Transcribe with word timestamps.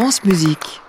France 0.00 0.22
Musique. 0.22 0.80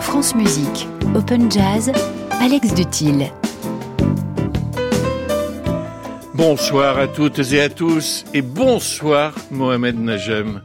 France 0.00 0.34
Musique, 0.34 0.86
Open 1.14 1.50
Jazz, 1.50 1.90
Alex 2.32 2.74
Dutil. 2.74 3.32
Bonsoir 6.34 6.98
à 6.98 7.08
toutes 7.08 7.38
et 7.38 7.62
à 7.62 7.70
tous 7.70 8.26
et 8.34 8.42
bonsoir 8.42 9.34
Mohamed 9.50 9.98
Najem. 9.98 10.60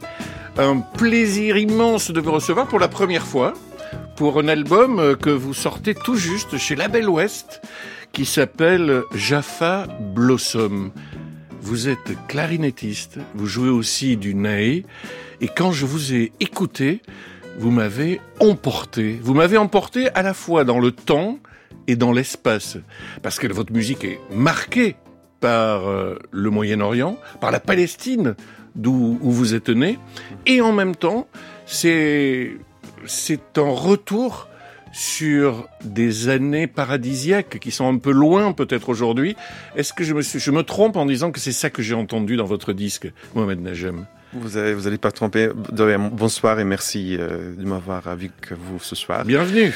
Un 0.58 0.80
plaisir 0.80 1.56
immense 1.56 2.10
de 2.10 2.20
vous 2.20 2.32
recevoir 2.32 2.66
pour 2.66 2.78
la 2.78 2.88
première 2.88 3.24
fois 3.24 3.54
pour 4.16 4.38
un 4.38 4.48
album 4.48 5.16
que 5.16 5.30
vous 5.30 5.54
sortez 5.54 5.94
tout 5.94 6.14
juste 6.14 6.56
chez 6.56 6.76
Label 6.76 7.08
Ouest 7.08 7.60
qui 8.12 8.24
s'appelle 8.24 9.02
Jaffa 9.14 9.86
Blossom. 10.14 10.92
Vous 11.60 11.88
êtes 11.88 12.12
clarinettiste, 12.28 13.18
vous 13.34 13.46
jouez 13.46 13.70
aussi 13.70 14.16
du 14.16 14.34
ney 14.34 14.84
et 15.40 15.48
quand 15.48 15.72
je 15.72 15.86
vous 15.86 16.14
ai 16.14 16.32
écouté, 16.38 17.02
vous 17.58 17.70
m'avez 17.70 18.20
emporté. 18.40 19.18
Vous 19.22 19.34
m'avez 19.34 19.58
emporté 19.58 20.08
à 20.10 20.22
la 20.22 20.34
fois 20.34 20.64
dans 20.64 20.78
le 20.78 20.92
temps 20.92 21.38
et 21.86 21.96
dans 21.96 22.12
l'espace 22.12 22.78
parce 23.22 23.38
que 23.38 23.46
votre 23.48 23.72
musique 23.72 24.04
est 24.04 24.20
marquée 24.30 24.96
par 25.40 25.88
euh, 25.88 26.18
le 26.30 26.50
Moyen-Orient, 26.50 27.18
par 27.40 27.50
la 27.50 27.60
Palestine 27.60 28.36
d'où 28.76 29.18
où 29.20 29.30
vous 29.30 29.54
êtes 29.54 29.70
né 29.70 29.98
et 30.46 30.60
en 30.60 30.72
même 30.72 30.94
temps, 30.94 31.26
c'est 31.66 32.52
c'est 33.06 33.58
un 33.58 33.70
retour 33.70 34.48
sur 34.92 35.68
des 35.82 36.28
années 36.28 36.68
paradisiaques 36.68 37.58
qui 37.58 37.72
sont 37.72 37.92
un 37.92 37.98
peu 37.98 38.12
loin 38.12 38.52
peut-être 38.52 38.88
aujourd'hui. 38.88 39.36
Est-ce 39.74 39.92
que 39.92 40.04
je 40.04 40.14
me, 40.14 40.22
suis, 40.22 40.38
je 40.38 40.50
me 40.52 40.62
trompe 40.62 40.96
en 40.96 41.04
disant 41.04 41.32
que 41.32 41.40
c'est 41.40 41.52
ça 41.52 41.68
que 41.68 41.82
j'ai 41.82 41.94
entendu 41.94 42.36
dans 42.36 42.44
votre 42.44 42.72
disque, 42.72 43.10
Mohamed 43.34 43.60
Najem 43.60 44.06
Vous 44.32 44.50
n'allez 44.50 44.74
vous 44.74 44.86
allez 44.86 44.98
pas 44.98 45.10
tromper. 45.10 45.50
Bonsoir 46.12 46.60
et 46.60 46.64
merci 46.64 47.16
euh, 47.18 47.54
de 47.56 47.64
m'avoir 47.64 48.06
avec 48.06 48.52
vous 48.52 48.78
ce 48.78 48.94
soir. 48.94 49.24
Bienvenue. 49.24 49.72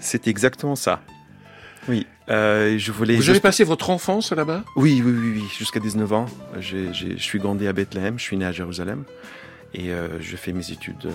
C'est 0.00 0.26
exactement 0.26 0.76
ça. 0.76 1.00
Oui, 1.88 2.04
euh, 2.28 2.76
je 2.76 2.90
voulais. 2.90 3.14
Vous 3.14 3.22
juste... 3.22 3.30
avez 3.30 3.40
passé 3.40 3.62
votre 3.62 3.90
enfance 3.90 4.32
là-bas? 4.32 4.64
Oui, 4.74 5.00
oui, 5.04 5.12
oui, 5.16 5.32
oui. 5.36 5.44
Jusqu'à 5.56 5.78
19 5.78 6.12
ans. 6.12 6.26
Je 6.58 7.16
suis 7.18 7.38
grandi 7.38 7.68
à 7.68 7.72
Bethléem. 7.72 8.18
Je 8.18 8.24
suis 8.24 8.36
né 8.36 8.44
à 8.44 8.50
Jérusalem. 8.50 9.04
Et 9.74 9.90
euh, 9.92 10.20
je 10.20 10.36
fais 10.36 10.52
mes 10.52 10.70
études. 10.70 11.04
Euh, 11.06 11.10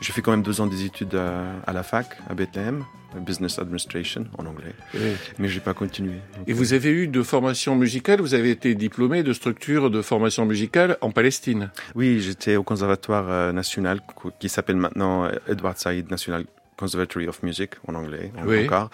je 0.00 0.12
fais 0.12 0.22
quand 0.22 0.30
même 0.30 0.42
deux 0.42 0.60
ans 0.60 0.66
des 0.66 0.84
études 0.84 1.14
à, 1.14 1.44
à 1.66 1.72
la 1.72 1.82
fac 1.82 2.06
à 2.30 2.34
Bethléem, 2.34 2.84
Business 3.20 3.58
Administration 3.58 4.26
en 4.38 4.46
anglais. 4.46 4.74
Oui. 4.94 5.12
Mais 5.38 5.48
j'ai 5.48 5.60
pas 5.60 5.74
continué. 5.74 6.14
Et 6.46 6.52
vous 6.52 6.72
avez 6.72 6.90
eu 6.90 7.08
de 7.08 7.22
formation 7.22 7.74
musicale, 7.76 8.20
vous 8.20 8.34
avez 8.34 8.50
été 8.50 8.74
diplômé 8.74 9.22
de 9.22 9.32
structure 9.32 9.90
de 9.90 10.00
formation 10.00 10.46
musicale 10.46 10.96
en 11.00 11.10
Palestine. 11.10 11.70
Oui, 11.94 12.20
j'étais 12.20 12.56
au 12.56 12.62
conservatoire 12.62 13.26
euh, 13.28 13.52
national 13.52 14.00
qui 14.38 14.48
s'appelle 14.48 14.76
maintenant 14.76 15.24
euh, 15.24 15.32
Edward 15.48 15.76
Said 15.76 16.10
National 16.10 16.44
Conservatory 16.78 17.26
of 17.26 17.42
Music 17.42 17.72
en 17.88 17.94
anglais 17.96 18.30
Oui. 18.46 18.64
encore. 18.64 18.90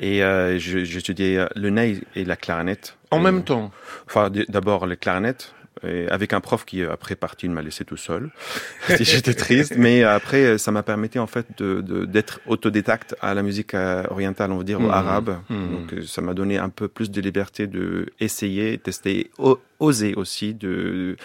Et 0.00 0.24
euh, 0.24 0.58
j'étudiais 0.58 1.46
le 1.54 1.70
ney 1.70 2.00
et 2.16 2.24
la 2.24 2.36
clarinette. 2.36 2.96
En 3.12 3.20
Et- 3.20 3.22
même 3.22 3.44
temps. 3.44 3.70
Enfin, 4.06 4.30
d'abord 4.48 4.86
le 4.86 4.96
clarinette. 4.96 5.54
Et 5.86 6.08
avec 6.08 6.32
un 6.32 6.40
prof 6.40 6.64
qui, 6.64 6.82
euh, 6.82 6.92
après 6.92 7.14
parti, 7.16 7.48
m'a 7.48 7.62
laissé 7.62 7.84
tout 7.84 7.96
seul. 7.96 8.30
J'étais 9.00 9.34
triste, 9.34 9.74
mais 9.76 10.02
après, 10.02 10.44
euh, 10.44 10.58
ça 10.58 10.70
m'a 10.72 10.82
permis 10.82 11.10
en 11.18 11.26
fait 11.26 11.46
de- 11.58 12.04
d'être 12.04 12.40
autodidacte 12.46 13.14
à 13.20 13.34
la 13.34 13.42
musique 13.42 13.74
euh, 13.74 14.02
orientale, 14.10 14.52
on 14.52 14.58
va 14.58 14.64
dire, 14.64 14.80
Mhm. 14.80 14.90
arabe. 14.90 15.38
Mhm. 15.48 15.70
Donc, 15.72 15.92
euh, 15.94 16.02
ça 16.06 16.20
m'a 16.22 16.34
donné 16.34 16.58
un 16.58 16.68
peu 16.68 16.88
plus 16.88 17.10
de 17.10 17.20
liberté 17.20 17.66
de 17.66 18.06
essayer, 18.20 18.78
tester, 18.78 19.30
oser 19.78 20.14
aussi 20.14 20.54
de 20.54 21.16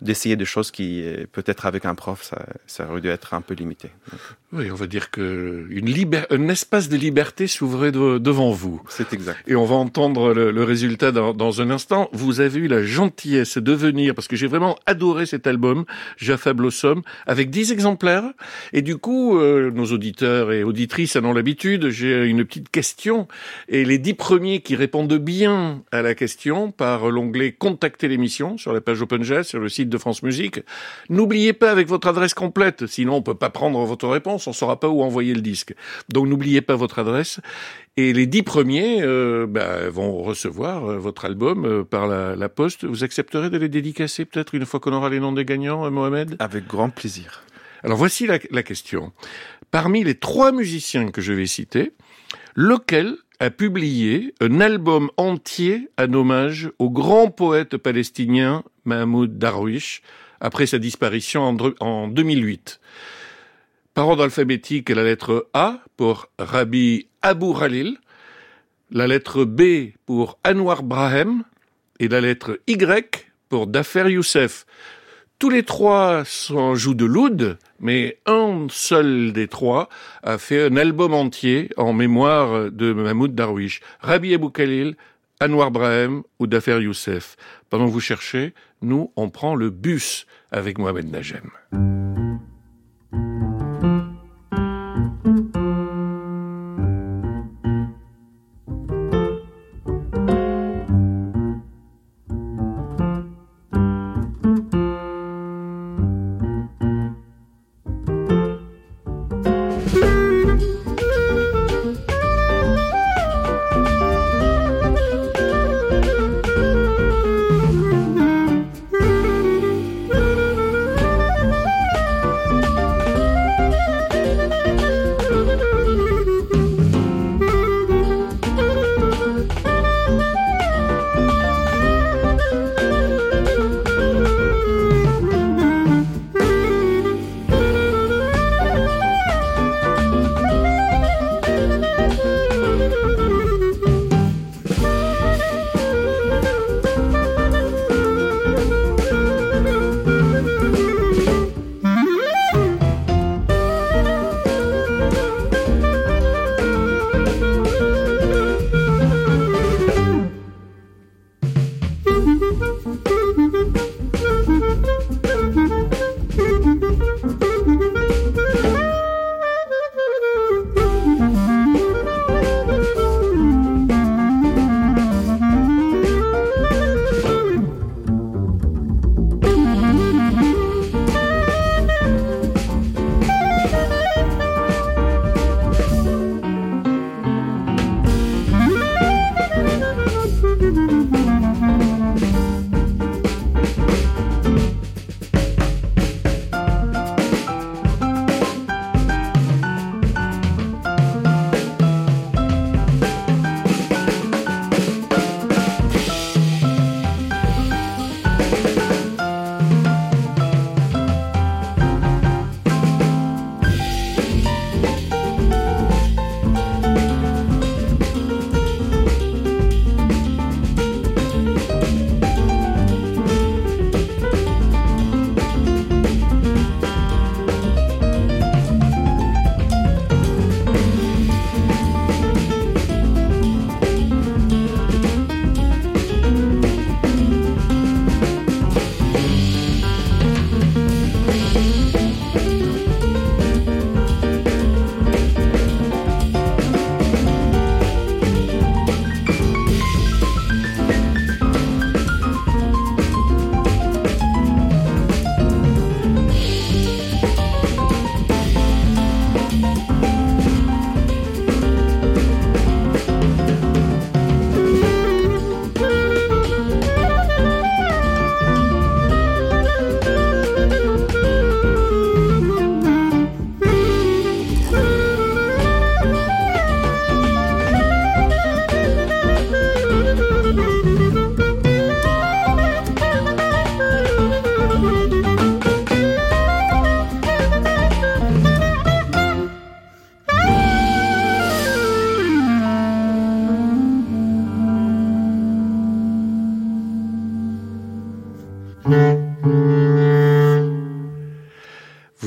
d'essayer 0.00 0.36
des 0.36 0.44
choses 0.44 0.70
qui, 0.70 1.02
euh, 1.04 1.24
peut-être 1.32 1.66
avec 1.66 1.84
un 1.84 1.94
prof, 1.94 2.22
ça, 2.22 2.46
ça 2.66 2.88
aurait 2.88 3.00
dû 3.00 3.08
être 3.08 3.34
un 3.34 3.40
peu 3.40 3.54
limité. 3.54 3.90
Oui, 4.52 4.70
on 4.70 4.74
va 4.74 4.86
dire 4.86 5.10
que 5.10 5.66
une 5.70 5.86
un 6.30 6.48
espace 6.48 6.88
de 6.88 6.96
liberté 6.96 7.46
s'ouvrait 7.46 7.90
de- 7.92 8.18
devant 8.18 8.50
vous. 8.50 8.82
C'est 8.88 9.12
exact. 9.12 9.38
Et 9.46 9.56
on 9.56 9.64
va 9.64 9.74
entendre 9.76 10.34
le, 10.34 10.50
le 10.50 10.64
résultat 10.64 11.10
dans, 11.10 11.32
dans 11.32 11.60
un 11.60 11.70
instant. 11.70 12.08
Vous 12.12 12.40
avez 12.40 12.60
eu 12.60 12.68
la 12.68 12.82
gentillesse 12.82 13.58
de 13.58 13.72
venir, 13.72 14.14
parce 14.14 14.28
que 14.28 14.36
j'ai 14.36 14.46
vraiment 14.46 14.76
adoré 14.86 15.26
cet 15.26 15.46
album, 15.46 15.84
Jaffa 16.16 16.52
Blossom, 16.52 17.02
avec 17.26 17.50
10 17.50 17.72
exemplaires. 17.72 18.24
Et 18.72 18.82
du 18.82 18.96
coup, 18.98 19.38
euh, 19.38 19.70
nos 19.70 19.86
auditeurs 19.86 20.52
et 20.52 20.62
auditrices 20.64 21.16
en 21.16 21.24
ont 21.24 21.32
l'habitude. 21.32 21.88
J'ai 21.88 22.26
une 22.26 22.44
petite 22.44 22.70
question. 22.70 23.26
Et 23.68 23.84
les 23.84 23.98
10 23.98 24.14
premiers 24.14 24.60
qui 24.60 24.76
répondent 24.76 25.14
bien 25.18 25.82
à 25.92 26.02
la 26.02 26.14
question 26.14 26.70
par 26.70 27.10
l'onglet 27.10 27.52
Contacter 27.52 28.08
l'émission 28.08 28.58
sur 28.58 28.72
la 28.72 28.80
page 28.80 29.00
Open 29.02 29.22
Jazz, 29.22 29.46
sur 29.46 29.60
le 29.60 29.68
site 29.68 29.85
de 29.88 29.98
France 29.98 30.22
Musique. 30.22 30.60
N'oubliez 31.08 31.52
pas 31.52 31.70
avec 31.70 31.88
votre 31.88 32.08
adresse 32.08 32.34
complète, 32.34 32.86
sinon 32.86 33.16
on 33.16 33.22
peut 33.22 33.34
pas 33.34 33.50
prendre 33.50 33.84
votre 33.84 34.08
réponse, 34.08 34.46
on 34.46 34.52
saura 34.52 34.80
pas 34.80 34.88
où 34.88 35.02
envoyer 35.02 35.34
le 35.34 35.40
disque. 35.40 35.74
Donc 36.08 36.26
n'oubliez 36.28 36.60
pas 36.60 36.76
votre 36.76 36.98
adresse. 36.98 37.40
Et 37.96 38.12
les 38.12 38.26
dix 38.26 38.42
premiers 38.42 39.02
euh, 39.02 39.46
bah, 39.46 39.88
vont 39.88 40.22
recevoir 40.22 40.84
euh, 40.84 40.98
votre 40.98 41.24
album 41.24 41.64
euh, 41.64 41.82
par 41.82 42.06
la, 42.06 42.36
la 42.36 42.48
poste. 42.50 42.84
Vous 42.84 43.04
accepterez 43.04 43.48
de 43.48 43.56
les 43.56 43.70
dédicacer 43.70 44.26
peut-être 44.26 44.54
une 44.54 44.66
fois 44.66 44.80
qu'on 44.80 44.92
aura 44.92 45.08
les 45.08 45.20
noms 45.20 45.32
des 45.32 45.46
gagnants, 45.46 45.90
Mohamed? 45.90 46.36
Avec 46.38 46.66
grand 46.66 46.90
plaisir. 46.90 47.42
Alors 47.82 47.96
voici 47.96 48.26
la, 48.26 48.38
la 48.50 48.62
question. 48.62 49.12
Parmi 49.70 50.04
les 50.04 50.14
trois 50.14 50.52
musiciens 50.52 51.10
que 51.10 51.22
je 51.22 51.32
vais 51.32 51.46
citer, 51.46 51.92
lequel 52.54 53.16
a 53.38 53.50
publié 53.50 54.34
un 54.40 54.60
album 54.60 55.10
entier 55.16 55.88
en 55.98 56.12
hommage 56.12 56.70
au 56.78 56.90
grand 56.90 57.30
poète 57.30 57.76
palestinien 57.76 58.62
Mahmoud 58.86 59.38
Darwish 59.38 60.02
après 60.40 60.66
sa 60.66 60.78
disparition 60.78 61.42
en, 61.42 61.54
dre- 61.54 61.74
en 61.80 62.08
2008 62.08 62.80
Par 63.94 64.08
ordre 64.08 64.24
alphabétique, 64.24 64.90
la 64.90 65.02
lettre 65.04 65.48
A 65.54 65.80
pour 65.96 66.28
Rabbi 66.38 67.08
Abu 67.22 67.52
Khalil, 67.58 67.98
la 68.90 69.06
lettre 69.06 69.44
B 69.44 69.92
pour 70.06 70.38
Anwar 70.44 70.82
Brahem 70.82 71.42
et 71.98 72.08
la 72.08 72.20
lettre 72.20 72.60
Y 72.66 73.26
pour 73.48 73.66
Dafer 73.66 74.10
Youssef. 74.10 74.66
Tous 75.38 75.50
les 75.50 75.64
trois 75.64 76.24
sont, 76.24 76.74
jouent 76.74 76.94
de 76.94 77.04
l'oud, 77.04 77.58
mais 77.78 78.18
un 78.26 78.66
seul 78.70 79.32
des 79.32 79.48
trois 79.48 79.88
a 80.22 80.38
fait 80.38 80.66
un 80.66 80.76
album 80.76 81.12
entier 81.12 81.70
en 81.76 81.92
mémoire 81.92 82.70
de 82.70 82.92
Mahmoud 82.92 83.34
Darwish. 83.34 83.80
Rabbi 84.00 84.34
Abou 84.34 84.48
Khalil, 84.50 84.96
Anwar 85.40 85.70
Brahem 85.70 86.22
ou 86.38 86.46
Dafer 86.46 86.80
Youssef. 86.80 87.36
Pendant 87.68 87.86
que 87.86 87.90
vous 87.92 88.00
cherchez, 88.00 88.54
nous, 88.82 89.12
on 89.16 89.30
prend 89.30 89.54
le 89.54 89.70
bus 89.70 90.26
avec 90.50 90.78
Mohamed 90.78 91.10
Najem. 91.10 91.50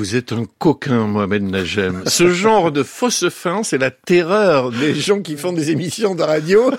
Vous 0.10 0.16
êtes 0.16 0.32
un 0.32 0.46
coquin, 0.58 1.06
Mohamed 1.06 1.44
Najem. 1.44 2.02
Ce 2.08 2.30
genre 2.30 2.72
de 2.72 2.82
fausse 2.82 3.30
fin, 3.30 3.62
c'est 3.62 3.78
la 3.78 3.92
terreur 3.92 4.72
des 4.72 4.96
gens 4.96 5.22
qui 5.22 5.38
font 5.38 5.54
des 5.54 5.70
émissions 5.70 6.16
de 6.16 6.24
radio. 6.24 6.72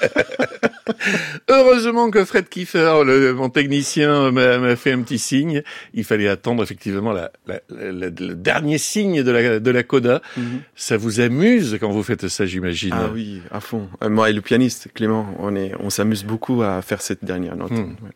Heureusement 1.50 2.10
que 2.10 2.24
Fred 2.24 2.48
Kiefer, 2.48 3.02
le, 3.04 3.34
mon 3.34 3.50
technicien, 3.50 4.30
m'a 4.30 4.76
fait 4.76 4.92
un 4.92 5.02
petit 5.02 5.18
signe. 5.18 5.62
Il 5.94 6.04
fallait 6.04 6.28
attendre 6.28 6.62
effectivement 6.62 7.12
la, 7.12 7.32
la, 7.46 7.60
la, 7.68 8.06
le 8.08 8.34
dernier 8.34 8.78
signe 8.78 9.24
de 9.24 9.30
la, 9.32 9.58
de 9.58 9.70
la 9.70 9.82
coda. 9.82 10.22
Mm 10.36 10.40
-hmm. 10.42 10.60
Ça 10.76 10.96
vous 10.96 11.18
amuse 11.20 11.76
quand 11.80 11.90
vous 11.90 12.04
faites 12.04 12.28
ça, 12.28 12.46
j'imagine 12.46 12.92
Ah 12.94 13.10
oui, 13.12 13.42
à 13.50 13.60
fond. 13.60 13.88
Euh, 14.02 14.08
moi 14.08 14.30
et 14.30 14.32
le 14.32 14.42
pianiste, 14.42 14.88
Clément, 14.94 15.34
on, 15.38 15.56
est, 15.56 15.72
on 15.80 15.90
s'amuse 15.90 16.24
beaucoup 16.24 16.62
à 16.62 16.82
faire 16.82 17.02
cette 17.02 17.24
dernière 17.24 17.56
note. 17.56 17.72
Mm. 17.72 17.96
Ouais. 18.04 18.14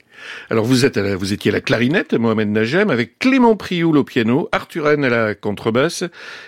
Alors 0.51 0.65
vous 0.65 0.85
êtes, 0.85 0.97
à 0.97 1.03
la, 1.03 1.17
vous 1.17 1.33
étiez 1.33 1.51
à 1.51 1.55
la 1.55 1.61
clarinette, 1.61 2.13
Mohamed 2.15 2.49
Najem, 2.49 2.89
avec 2.91 3.19
Clément 3.19 3.57
Prioul 3.57 3.97
au 3.99 4.05
piano, 4.05 4.49
Arthur 4.53 4.87
Henn 4.87 5.05
à 5.05 5.11
la 5.19 5.35
contrebasse 5.35 6.05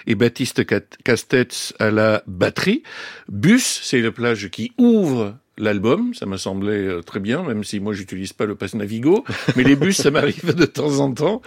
et 0.07 0.15
Baptiste 0.15 0.61
Castetz 1.05 1.75
à 1.81 1.91
la 1.91 2.23
batterie. 2.27 2.83
Bus, 3.29 3.81
c'est 3.83 4.01
le 4.01 4.13
plage 4.13 4.49
qui 4.51 4.73
ouvre 4.79 5.35
l'album, 5.59 6.15
ça 6.15 6.27
m'a 6.27 6.39
semblé 6.39 6.73
euh, 6.73 7.03
très 7.03 7.21
bien, 7.21 7.43
même 7.43 7.65
si 7.65 7.81
moi 7.81 7.93
j'utilise 7.93 8.33
pas 8.33 8.47
le 8.47 8.55
passe 8.55 8.75
Navigo, 8.75 9.25
mais 9.57 9.65
les 9.65 9.77
bus 9.77 9.97
ça 9.97 10.11
m'arrive 10.11 10.55
de 10.55 10.67
temps 10.67 11.01
en 11.01 11.13
temps. 11.13 11.43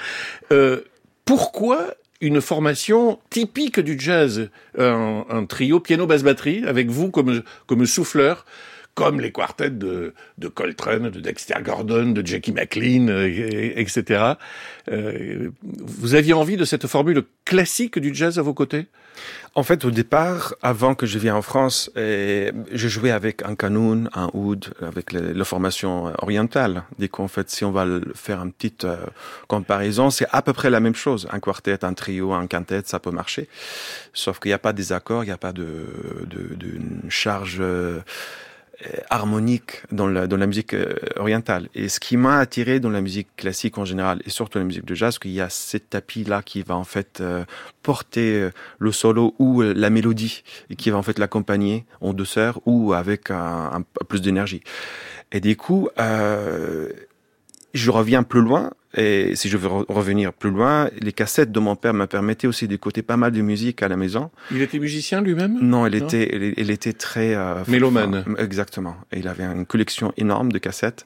Euh, 0.51 0.81
pourquoi 1.25 1.93
une 2.21 2.41
formation 2.41 3.19
typique 3.29 3.79
du 3.79 3.97
jazz, 3.97 4.49
un, 4.77 5.45
trio 5.47 5.79
piano 5.79 6.05
basse 6.05 6.23
batterie 6.23 6.65
avec 6.65 6.89
vous 6.89 7.11
comme 7.11 7.85
souffleur 7.85 8.45
comme 8.99 9.21
les 9.21 9.31
quartets 9.31 9.69
de, 9.69 10.13
de 10.39 10.47
Coltrane, 10.49 11.09
de 11.09 11.21
Dexter 11.21 11.55
Gordon, 11.63 12.11
de 12.11 12.25
Jackie 12.25 12.51
McLean, 12.51 13.07
euh, 13.07 13.71
etc. 13.77 14.33
Euh, 14.91 15.51
vous 15.63 16.15
aviez 16.15 16.33
envie 16.33 16.57
de 16.57 16.65
cette 16.65 16.85
formule 16.85 17.23
classique 17.45 17.97
du 17.97 18.13
jazz 18.13 18.39
à 18.39 18.41
vos 18.41 18.53
côtés? 18.53 18.87
En 19.55 19.63
fait, 19.63 19.83
au 19.83 19.91
départ, 19.91 20.53
avant 20.61 20.95
que 20.95 21.05
je 21.05 21.17
vienne 21.17 21.35
en 21.35 21.41
France, 21.41 21.91
et 21.95 22.51
je 22.71 22.87
jouais 22.87 23.11
avec 23.11 23.43
un 23.43 23.55
canoun, 23.55 24.09
un 24.13 24.29
oud, 24.33 24.73
avec 24.81 25.11
la 25.11 25.43
formation 25.43 26.13
orientale. 26.21 26.83
Du 26.97 27.09
coup, 27.09 27.23
en 27.23 27.27
fait, 27.27 27.49
si 27.49 27.65
on 27.65 27.71
va 27.71 27.85
faire 28.13 28.41
une 28.41 28.53
petite 28.53 28.85
euh, 28.85 28.97
comparaison, 29.47 30.11
c'est 30.11 30.27
à 30.31 30.41
peu 30.41 30.53
près 30.53 30.69
la 30.69 30.79
même 30.79 30.95
chose. 30.95 31.27
Un 31.31 31.39
quartet, 31.39 31.83
un 31.83 31.93
trio, 31.93 32.31
un 32.31 32.47
quintet, 32.47 32.83
ça 32.85 32.99
peut 32.99 33.11
marcher. 33.11 33.49
Sauf 34.13 34.39
qu'il 34.39 34.49
n'y 34.49 34.53
a 34.53 34.59
pas 34.59 34.73
des 34.73 34.93
accords, 34.93 35.23
il 35.23 35.27
n'y 35.27 35.33
a 35.33 35.37
pas 35.37 35.51
de, 35.51 35.85
de 36.27 37.09
charge... 37.09 37.57
Euh, 37.59 37.99
harmonique 39.09 39.83
dans 39.91 40.07
la, 40.07 40.47
musique 40.47 40.75
orientale. 41.17 41.69
Et 41.75 41.89
ce 41.89 41.99
qui 41.99 42.17
m'a 42.17 42.37
attiré 42.37 42.79
dans 42.79 42.89
la 42.89 43.01
musique 43.01 43.27
classique 43.35 43.77
en 43.77 43.85
général, 43.85 44.21
et 44.25 44.29
surtout 44.29 44.57
la 44.57 44.63
musique 44.63 44.85
de 44.85 44.95
jazz, 44.95 45.19
qu'il 45.19 45.31
y 45.31 45.41
a 45.41 45.49
cette 45.49 45.89
tapis-là 45.89 46.41
qui 46.41 46.61
va 46.61 46.75
en 46.75 46.83
fait 46.83 47.19
euh, 47.19 47.43
porter 47.83 48.49
le 48.77 48.91
solo 48.91 49.35
ou 49.39 49.61
la 49.61 49.89
mélodie, 49.89 50.43
et 50.69 50.75
qui 50.75 50.89
va 50.89 50.97
en 50.97 51.03
fait 51.03 51.19
l'accompagner 51.19 51.85
en 52.01 52.13
douceur 52.13 52.59
ou 52.65 52.93
avec 52.93 53.31
un, 53.31 53.83
plus 54.07 54.21
d'énergie. 54.21 54.61
Et 55.31 55.39
du 55.39 55.55
coup, 55.55 55.89
euh, 55.99 56.89
je 57.73 57.91
reviens 57.91 58.23
plus 58.23 58.41
loin, 58.41 58.71
et 58.95 59.35
si 59.35 59.49
je 59.49 59.57
veux 59.57 59.67
re 59.67 59.85
revenir 59.87 60.33
plus 60.33 60.49
loin, 60.49 60.89
les 60.99 61.11
cassettes 61.11 61.51
de 61.51 61.59
mon 61.59 61.75
père 61.75 61.93
me 61.93 62.07
permettaient 62.07 62.47
aussi 62.47 62.67
d'écouter 62.67 63.03
pas 63.03 63.17
mal 63.17 63.31
de 63.31 63.41
musique 63.41 63.83
à 63.83 63.87
la 63.87 63.95
maison. 63.95 64.31
Il 64.51 64.61
était 64.61 64.79
musicien 64.79 65.21
lui-même? 65.21 65.59
Non, 65.61 65.85
il 65.85 65.95
était, 65.95 66.29
il, 66.35 66.53
il, 66.57 66.71
était 66.71 66.93
très 66.93 67.35
euh, 67.35 67.63
mélomane. 67.67 68.25
Exactement. 68.39 68.95
Et 69.11 69.19
il 69.19 69.27
avait 69.27 69.43
une 69.43 69.65
collection 69.65 70.11
énorme 70.17 70.51
de 70.51 70.57
cassettes 70.57 71.05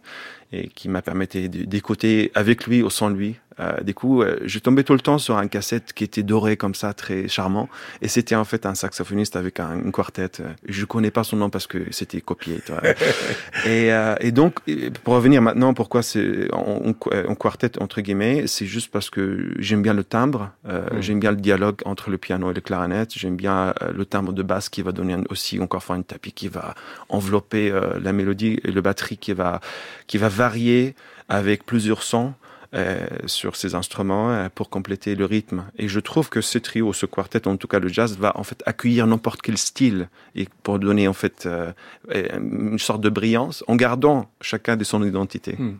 et 0.53 0.67
qui 0.69 0.87
m'a 0.87 1.01
permis 1.01 1.27
d'écouter 1.27 2.31
avec 2.35 2.67
lui 2.67 2.83
ou 2.83 2.89
sans 2.89 3.09
lui. 3.09 3.35
Euh, 3.59 3.81
du 3.81 3.93
coup, 3.93 4.21
euh, 4.21 4.37
je 4.43 4.59
tombais 4.59 4.83
tout 4.83 4.93
le 4.93 4.99
temps 4.99 5.17
sur 5.17 5.37
un 5.37 5.47
cassette 5.47 5.93
qui 5.93 6.03
était 6.03 6.23
doré 6.23 6.57
comme 6.57 6.75
ça, 6.75 6.93
très 6.93 7.27
charmant. 7.27 7.69
Et 8.01 8.07
c'était 8.07 8.35
en 8.35 8.45
fait 8.45 8.65
un 8.65 8.75
saxophoniste 8.75 9.35
avec 9.35 9.59
un, 9.59 9.79
une 9.79 9.91
quartet. 9.91 10.31
Je 10.67 10.85
connais 10.85 11.11
pas 11.11 11.23
son 11.23 11.37
nom 11.37 11.49
parce 11.49 11.67
que 11.67 11.85
c'était 11.91 12.21
copié. 12.21 12.61
et, 13.65 13.93
euh, 13.93 14.15
et, 14.19 14.31
donc, 14.31 14.59
pour 15.03 15.15
revenir 15.15 15.41
maintenant, 15.41 15.73
pourquoi 15.73 16.01
c'est 16.01 16.51
en, 16.53 16.81
en, 17.27 17.35
quartet 17.35 17.79
entre 17.81 18.01
guillemets, 18.01 18.47
c'est 18.47 18.65
juste 18.65 18.91
parce 18.91 19.09
que 19.09 19.53
j'aime 19.59 19.81
bien 19.81 19.93
le 19.93 20.03
timbre, 20.03 20.51
mm. 20.65 21.01
j'aime 21.01 21.19
bien 21.19 21.31
le 21.31 21.37
dialogue 21.37 21.81
entre 21.85 22.09
le 22.09 22.17
piano 22.17 22.51
et 22.51 22.53
le 22.53 22.61
clarinette, 22.61 23.13
j'aime 23.15 23.35
bien 23.35 23.73
le 23.93 24.05
timbre 24.05 24.33
de 24.33 24.43
basse 24.43 24.69
qui 24.69 24.81
va 24.81 24.91
donner 24.91 25.17
aussi 25.29 25.59
encore 25.59 25.83
fois 25.83 25.95
une 25.95 26.03
tapis 26.03 26.31
qui 26.31 26.47
va 26.47 26.75
envelopper 27.09 27.73
la 28.01 28.13
mélodie 28.13 28.59
et 28.63 28.71
le 28.71 28.81
batterie 28.81 29.17
qui 29.17 29.33
va 29.33 29.59
qui 30.07 30.17
va 30.17 30.29
varier 30.43 30.95
avec 31.29 31.65
plusieurs 31.65 32.03
sons 32.03 32.33
euh, 32.73 33.05
sur 33.27 33.55
ces 33.55 33.75
instruments 33.75 34.29
euh, 34.31 34.49
pour 34.53 34.67
compléter 34.69 35.15
le 35.15 35.25
rythme. 35.25 35.59
Et 35.77 35.87
je 35.87 36.01
trouve 36.01 36.27
que 36.29 36.41
ce 36.41 36.57
trio, 36.57 36.91
ce 36.91 37.05
quartet, 37.05 37.47
en 37.47 37.55
tout 37.55 37.69
cas 37.73 37.79
le 37.79 37.87
jazz, 37.87 38.17
va 38.17 38.31
en 38.35 38.43
fait 38.43 38.61
accueillir 38.65 39.07
n'importe 39.07 39.41
quel 39.41 39.57
style 39.57 40.09
et 40.35 40.47
pour 40.63 40.79
donner 40.79 41.07
en 41.07 41.13
fait 41.13 41.45
euh, 41.45 41.71
une 42.11 42.79
sorte 42.79 43.01
de 43.01 43.09
brillance 43.09 43.63
en 43.67 43.75
gardant 43.77 44.29
chacun 44.41 44.75
de 44.75 44.83
son 44.83 45.01
identité. 45.11 45.55
Hmm. 45.57 45.77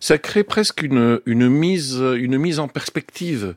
Ça 0.00 0.16
crée 0.18 0.44
presque 0.44 0.82
une, 0.82 1.48
mise, 1.48 2.00
une 2.26 2.38
mise 2.38 2.58
en 2.58 2.68
perspective 2.68 3.54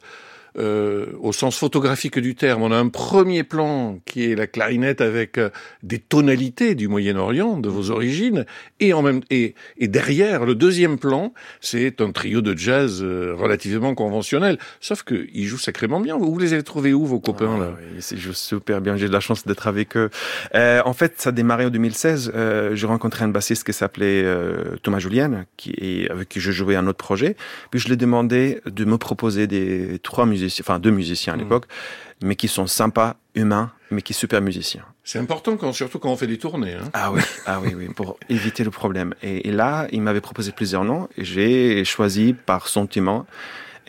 euh, 0.57 1.07
au 1.19 1.31
sens 1.33 1.57
photographique 1.57 2.19
du 2.19 2.35
terme. 2.35 2.61
On 2.61 2.71
a 2.71 2.77
un 2.77 2.89
premier 2.89 3.43
plan 3.43 3.99
qui 4.05 4.31
est 4.31 4.35
la 4.35 4.47
clarinette 4.47 5.01
avec 5.01 5.37
euh, 5.37 5.49
des 5.83 5.99
tonalités 5.99 6.75
du 6.75 6.87
Moyen-Orient, 6.87 7.57
de 7.57 7.69
vos 7.69 7.91
origines, 7.91 8.45
et 8.79 8.93
en 8.93 9.01
même 9.01 9.21
et, 9.29 9.55
et 9.77 9.87
derrière 9.87 10.45
le 10.45 10.55
deuxième 10.55 10.97
plan, 10.97 11.33
c'est 11.61 12.01
un 12.01 12.11
trio 12.11 12.41
de 12.41 12.57
jazz 12.57 13.01
euh, 13.03 13.33
relativement 13.35 13.95
conventionnel. 13.95 14.57
Sauf 14.79 15.03
que 15.03 15.27
ils 15.33 15.45
jouent 15.45 15.57
sacrément 15.57 15.99
bien. 15.99 16.17
Vous, 16.17 16.37
les 16.39 16.53
avez 16.53 16.63
trouvés 16.63 16.93
où 16.93 17.05
vos 17.05 17.19
copains 17.19 17.55
ah, 17.55 17.59
là 17.59 17.73
oui, 17.77 18.03
Ils 18.11 18.17
jouent 18.17 18.33
super 18.33 18.81
bien. 18.81 18.95
J'ai 18.95 19.07
de 19.07 19.13
la 19.13 19.19
chance 19.19 19.45
d'être 19.45 19.67
avec 19.67 19.95
eux. 19.97 20.09
Euh, 20.55 20.81
en 20.85 20.93
fait, 20.93 21.19
ça 21.21 21.29
a 21.29 21.31
démarré 21.31 21.65
en 21.65 21.69
2016. 21.69 22.31
Euh, 22.33 22.75
j'ai 22.75 22.87
rencontré 22.87 23.23
un 23.23 23.29
bassiste 23.29 23.63
qui 23.63 23.73
s'appelait 23.73 24.23
euh, 24.23 24.75
Thomas 24.81 24.99
Julien, 24.99 25.45
qui 25.57 26.07
avec 26.09 26.29
qui 26.29 26.39
je 26.39 26.51
jouais 26.51 26.75
un 26.75 26.87
autre 26.87 26.97
projet. 26.97 27.35
Puis 27.71 27.79
je 27.79 27.87
lui 27.87 27.93
ai 27.93 27.97
demandé 27.97 28.61
de 28.65 28.85
me 28.85 28.97
proposer 28.97 29.47
des 29.47 29.99
trois 29.99 30.25
musiciens 30.25 30.38
musiciens, 30.39 30.63
enfin 30.65 30.79
deux 30.79 30.91
musiciens 30.91 31.33
à 31.33 31.37
l'époque, 31.37 31.65
mmh. 31.65 32.27
mais 32.27 32.35
qui 32.35 32.47
sont 32.47 32.67
sympas, 32.67 33.15
humains, 33.35 33.71
mais 33.91 34.01
qui 34.01 34.13
sont 34.13 34.21
super 34.21 34.41
musiciens. 34.41 34.83
C'est 35.03 35.19
important, 35.19 35.57
quand, 35.57 35.73
surtout 35.73 35.99
quand 35.99 36.11
on 36.11 36.17
fait 36.17 36.27
des 36.27 36.37
tournées. 36.37 36.73
Hein. 36.73 36.89
Ah 36.93 37.11
oui, 37.11 37.21
ah 37.45 37.59
oui, 37.61 37.73
oui, 37.75 37.87
pour 37.89 38.17
éviter 38.29 38.63
le 38.63 38.71
problème. 38.71 39.13
Et, 39.23 39.47
et 39.47 39.51
là, 39.51 39.87
il 39.91 40.01
m'avait 40.01 40.21
proposé 40.21 40.51
plusieurs 40.51 40.83
noms, 40.83 41.07
et 41.17 41.23
j'ai 41.23 41.83
choisi 41.85 42.33
par 42.33 42.67
sentiment 42.67 43.25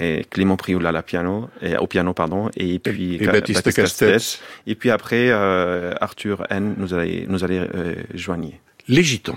et 0.00 0.24
Clément 0.30 0.56
Prioula 0.56 0.88
à 0.88 0.92
la 0.92 1.02
piano, 1.02 1.48
et, 1.60 1.76
au 1.76 1.86
piano 1.86 2.14
pardon, 2.14 2.50
et 2.56 2.78
puis 2.78 3.16
et, 3.16 3.22
et 3.22 3.26
Baptiste, 3.26 3.64
Baptiste 3.64 3.98
Castet. 3.98 4.40
et 4.66 4.74
puis 4.74 4.90
après 4.90 5.28
euh, 5.28 5.92
Arthur 6.00 6.46
N 6.50 6.74
nous 6.78 6.94
allait 6.94 7.26
nous 7.28 7.44
allait 7.44 7.60
euh, 7.60 7.94
joigner. 8.14 8.60
Les 8.88 9.02
Gitans. 9.02 9.36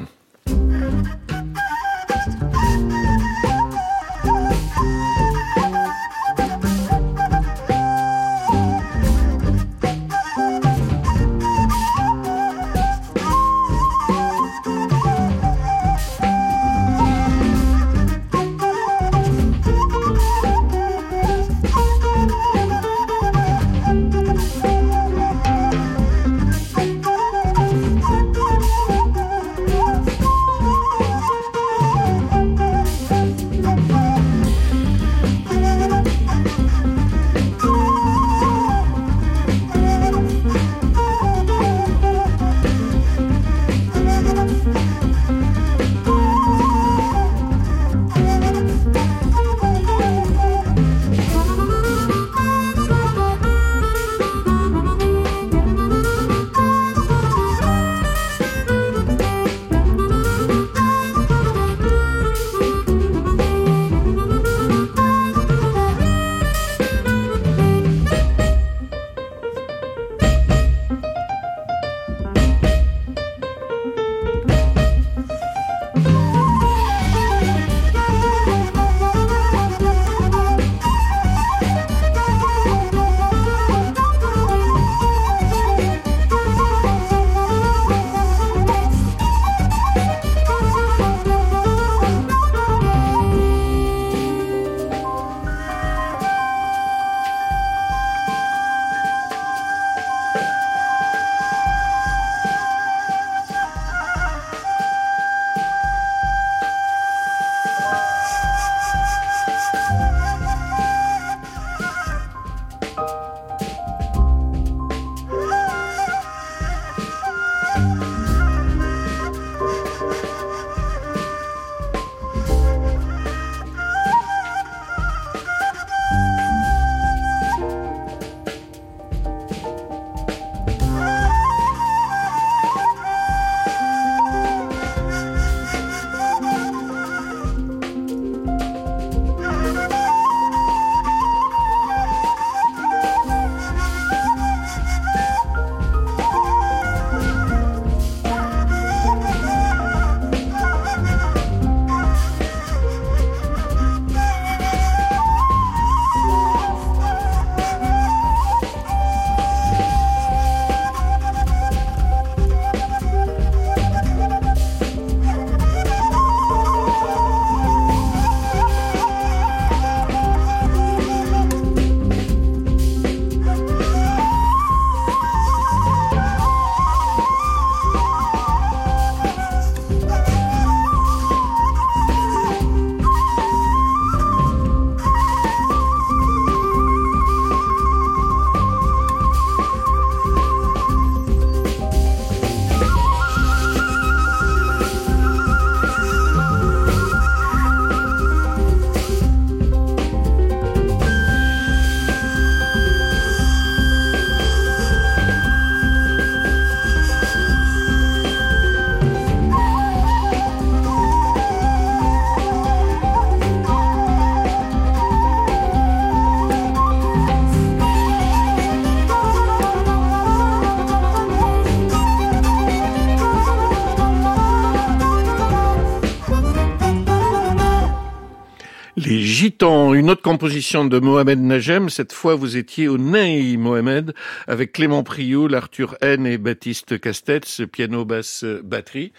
Gitan, 229.54 229.94
une 229.94 230.10
autre 230.10 230.24
composition 230.24 230.84
de 230.84 230.98
Mohamed 230.98 231.40
Najem. 231.40 231.88
Cette 231.88 232.12
fois, 232.12 232.34
vous 232.34 232.58
étiez 232.58 232.88
au 232.88 232.98
Ney 232.98 233.56
Mohamed 233.56 234.16
avec 234.48 234.72
Clément 234.72 235.04
Prioul, 235.04 235.54
Arthur 235.54 235.96
N 236.02 236.26
et 236.26 236.40
Baptiste 236.40 237.00
Castetz, 237.00 237.62
piano, 237.72 238.04
basse, 238.04 238.46
batterie. 238.64 239.12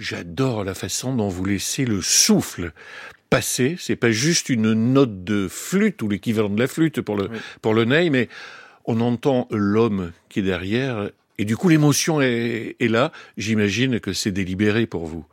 J'adore 0.00 0.64
la 0.64 0.74
façon 0.74 1.14
dont 1.14 1.28
vous 1.28 1.44
laissez 1.44 1.84
le 1.84 2.02
souffle 2.02 2.72
passer. 3.30 3.76
C'est 3.78 3.94
pas 3.94 4.10
juste 4.10 4.48
une 4.48 4.74
note 4.74 5.22
de 5.22 5.46
flûte 5.48 6.02
ou 6.02 6.08
l'équivalent 6.08 6.50
de 6.50 6.58
la 6.58 6.66
flûte 6.66 7.00
pour 7.00 7.14
le, 7.14 7.30
pour 7.62 7.72
le 7.72 7.84
Ney, 7.84 8.10
mais 8.10 8.28
on 8.84 9.00
entend 9.00 9.46
l'homme 9.52 10.10
qui 10.28 10.40
est 10.40 10.42
derrière 10.42 11.08
et 11.38 11.44
du 11.44 11.56
coup 11.56 11.68
l'émotion 11.68 12.20
est, 12.20 12.74
est 12.80 12.88
là. 12.88 13.12
J'imagine 13.36 14.00
que 14.00 14.12
c'est 14.12 14.32
délibéré 14.32 14.86
pour 14.86 15.06
vous. 15.06 15.24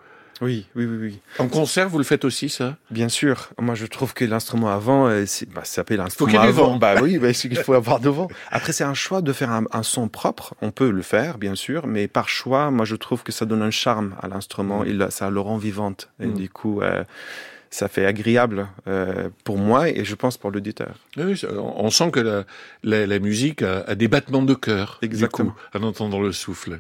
Oui, 0.42 0.66
oui, 0.76 0.86
oui, 0.86 0.98
oui. 1.02 1.20
En 1.40 1.48
concert, 1.48 1.88
vous 1.88 1.98
le 1.98 2.04
faites 2.04 2.26
aussi, 2.26 2.50
ça? 2.50 2.76
Bien 2.92 3.08
sûr. 3.08 3.50
Moi, 3.60 3.76
je 3.76 3.86
trouve 3.86 4.14
que 4.14 4.26
l'instrument 4.26 4.70
avant, 4.70 5.08
euh, 5.08 5.24
c'est, 5.26 5.50
bah, 5.50 5.62
ça 5.64 5.76
s'appelle 5.76 5.98
l'instrument 5.98 6.42
avant. 6.42 6.76
Bah 6.76 6.96
oui, 7.02 7.18
bah, 7.18 7.30
il 7.30 7.58
faut 7.58 7.74
avoir 7.74 8.00
devant. 8.00 8.28
Après, 8.52 8.74
c'est 8.74 8.84
un 8.84 8.94
choix 8.94 9.22
de 9.22 9.32
faire 9.32 9.52
un, 9.52 9.64
un, 9.72 9.84
son 9.84 10.10
propre. 10.10 10.54
On 10.62 10.72
peut 10.72 10.92
le 10.92 11.02
faire, 11.02 11.38
bien 11.38 11.56
sûr, 11.56 11.88
mais 11.88 12.08
par 12.08 12.28
choix, 12.28 12.70
moi, 12.70 12.86
je 12.86 12.96
trouve 12.96 13.24
que 13.24 13.32
ça 13.32 13.46
donne 13.46 13.62
un 13.62 13.72
charme 13.72 14.16
à 14.22 14.28
l'instrument. 14.28 14.84
Ça 15.10 15.30
le 15.30 15.40
rend 15.40 15.58
vivante. 15.58 16.10
Et 16.20 16.28
mm. 16.28 16.34
du 16.34 16.50
coup, 16.50 16.82
euh, 16.82 17.04
ça 17.76 17.90
fait 17.90 18.06
agréable 18.06 18.68
euh, 18.88 19.30
pour 19.44 19.58
moi 19.58 19.90
et 19.90 20.06
je 20.06 20.16
pense 20.16 20.38
pour 20.38 20.50
l'auditeur. 20.50 20.96
Oui, 21.18 21.42
on 21.58 21.90
sent 21.90 22.10
que 22.12 22.22
la, 22.22 22.46
la, 22.84 23.06
la 23.06 23.20
musique 23.20 23.62
a, 23.62 23.82
a, 23.82 23.96
des 23.96 24.08
battements 24.08 24.44
de 24.44 24.54
cœur, 24.54 24.98
Exactement. 25.02 25.50
Du 25.50 25.56
coup, 25.56 25.78
en 25.78 25.84
entendant 25.84 26.22
le 26.22 26.32
souffle. 26.32 26.80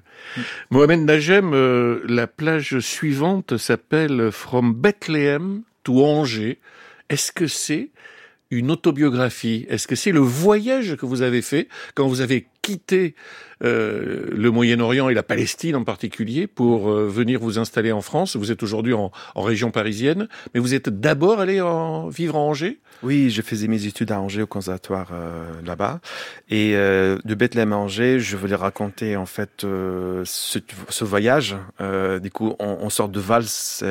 Mohamed 0.69 1.01
Najem, 1.01 1.53
euh, 1.53 1.99
la 2.07 2.27
plage 2.27 2.79
suivante 2.79 3.57
s'appelle 3.57 4.31
From 4.31 4.73
Bethlehem 4.73 5.63
to 5.83 6.05
Angers. 6.05 6.59
Est-ce 7.09 7.33
que 7.33 7.47
c'est 7.47 7.89
une 8.51 8.71
autobiographie 8.71 9.65
Est-ce 9.69 9.87
que 9.87 9.95
c'est 9.95 10.11
le 10.11 10.19
voyage 10.19 10.95
que 10.95 11.05
vous 11.05 11.21
avez 11.21 11.41
fait 11.41 11.67
quand 11.93 12.07
vous 12.07 12.21
avez 12.21 12.47
quitté 12.61 13.15
euh, 13.63 14.27
le 14.31 14.51
Moyen-Orient 14.51 15.09
et 15.09 15.13
la 15.13 15.23
Palestine 15.23 15.75
en 15.75 15.83
particulier 15.83 16.47
pour 16.47 16.89
euh, 16.89 17.07
venir 17.07 17.39
vous 17.39 17.59
installer 17.59 17.91
en 17.91 18.01
France? 18.01 18.35
Vous 18.35 18.51
êtes 18.51 18.63
aujourd'hui 18.63 18.93
en, 18.93 19.11
en, 19.35 19.41
région 19.41 19.71
parisienne, 19.71 20.27
mais 20.53 20.59
vous 20.59 20.73
êtes 20.73 20.89
d'abord 20.89 21.39
allé 21.39 21.61
en, 21.61 22.07
vivre 22.07 22.35
à 22.35 22.39
Angers? 22.39 22.79
Oui, 23.03 23.29
je 23.29 23.41
faisais 23.41 23.67
mes 23.67 23.85
études 23.85 24.11
à 24.11 24.19
Angers 24.19 24.43
au 24.43 24.47
conservatoire 24.47 25.09
euh, 25.13 25.45
là-bas. 25.65 25.99
Et 26.49 26.75
euh, 26.75 27.17
de 27.25 27.35
Bethléem 27.35 27.73
à 27.73 27.77
Angers, 27.77 28.19
je 28.19 28.37
voulais 28.37 28.55
raconter 28.55 29.15
en 29.15 29.25
fait 29.25 29.63
euh, 29.63 30.23
ce, 30.25 30.59
ce, 30.89 31.03
voyage. 31.03 31.55
du 32.21 32.31
coup, 32.31 32.55
on, 32.59 32.77
on, 32.81 32.89
sort 32.89 33.09
de 33.09 33.19
valse 33.19 33.83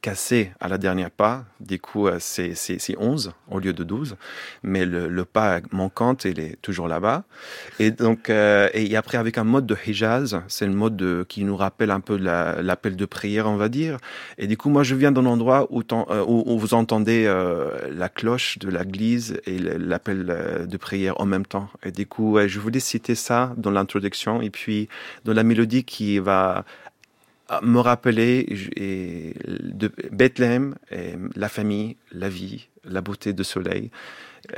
cassé 0.00 0.52
à 0.60 0.68
la 0.68 0.78
dernière 0.78 1.10
pas. 1.10 1.44
Du 1.60 1.78
coup, 1.78 2.08
c'est 2.18 2.54
11 2.98 3.32
au 3.50 3.58
lieu 3.58 3.72
de 3.72 3.84
12. 3.84 4.16
Mais 4.62 4.84
le, 4.84 5.08
le 5.08 5.24
pas 5.24 5.60
manquante, 5.72 6.24
il 6.24 6.40
est 6.40 6.60
toujours 6.62 6.88
là-bas. 6.88 7.24
Et 7.78 7.90
donc, 7.90 8.30
euh, 8.30 8.68
et 8.72 8.96
après, 8.96 9.18
avec 9.18 9.38
un 9.38 9.44
mode 9.44 9.66
de 9.66 9.76
Hijaz, 9.86 10.40
c'est 10.48 10.66
le 10.66 10.72
mode 10.72 10.96
de, 10.96 11.24
qui 11.28 11.44
nous 11.44 11.56
rappelle 11.56 11.90
un 11.90 12.00
peu 12.00 12.16
l'appel 12.16 12.92
la, 12.92 12.98
de 12.98 13.04
prière, 13.04 13.46
on 13.46 13.56
va 13.56 13.68
dire. 13.68 13.98
Et 14.38 14.46
du 14.46 14.56
coup, 14.56 14.68
moi, 14.68 14.82
je 14.82 14.94
viens 14.94 15.12
d'un 15.12 15.26
endroit 15.26 15.66
où, 15.70 15.80
euh, 15.80 16.24
où, 16.26 16.44
où, 16.46 16.58
vous 16.58 16.74
entendez 16.74 17.24
euh, 17.26 17.70
la 17.92 18.08
cloche 18.08 18.58
de 18.58 18.68
l'église 18.68 19.40
et 19.46 19.58
l'appel 19.58 20.26
euh, 20.28 20.66
de 20.66 20.76
prière 20.76 21.20
en 21.20 21.26
même 21.26 21.46
temps. 21.46 21.68
Et 21.82 21.90
du 21.90 22.06
coup, 22.06 22.38
je 22.46 22.60
voulais 22.60 22.80
citer 22.80 23.14
ça 23.14 23.52
dans 23.56 23.70
l'introduction. 23.70 24.40
Et 24.40 24.50
puis, 24.50 24.88
dans 25.24 25.34
la 25.34 25.42
mélodie 25.42 25.84
qui 25.84 26.18
va 26.18 26.64
me 27.62 27.78
rappeler 27.78 28.44
de 29.46 29.90
Bethléem, 30.10 30.74
la 31.34 31.48
famille, 31.48 31.96
la 32.12 32.28
vie, 32.28 32.68
la 32.84 33.00
beauté 33.00 33.32
du 33.32 33.44
soleil, 33.44 33.90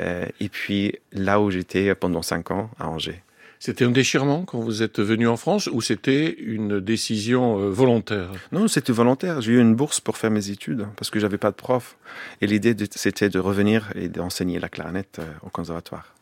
euh, 0.01 0.27
et 0.41 0.49
puis 0.49 0.95
là 1.13 1.41
où 1.41 1.51
j'étais 1.51 1.95
pendant 1.95 2.23
cinq 2.23 2.51
ans 2.51 2.71
à 2.79 2.89
Angers. 2.89 3.23
C'était 3.61 3.85
un 3.85 3.91
déchirement 3.91 4.45
quand 4.45 4.61
vous 4.61 4.83
êtes 4.83 5.01
venu 5.01 5.27
en 5.27 5.37
France 5.37 5.69
ou 5.73 5.81
c'était 5.81 6.33
une 6.39 6.79
décision 6.79 7.59
euh, 7.59 7.71
volontaire? 7.71 8.31
Non, 8.53 8.69
c'était 8.69 8.93
volontaire. 8.93 9.41
J'ai 9.41 9.55
eu 9.55 9.61
une 9.61 9.75
bourse 9.75 10.01
pour 10.01 10.17
faire 10.17 10.31
mes 10.31 10.51
études 10.51 10.87
parce 10.97 11.11
que 11.11 11.19
j'avais 11.19 11.39
pas 11.39 11.51
de 11.51 11.57
prof. 11.57 11.97
Et 12.41 12.47
l'idée, 12.47 12.77
c'était 12.93 13.31
de 13.31 13.41
revenir 13.41 13.91
et 13.97 14.09
d'enseigner 14.09 14.61
la 14.61 14.69
clarinette 14.69 15.19
euh, 15.19 15.33
au 15.43 15.49
conservatoire. 15.49 16.15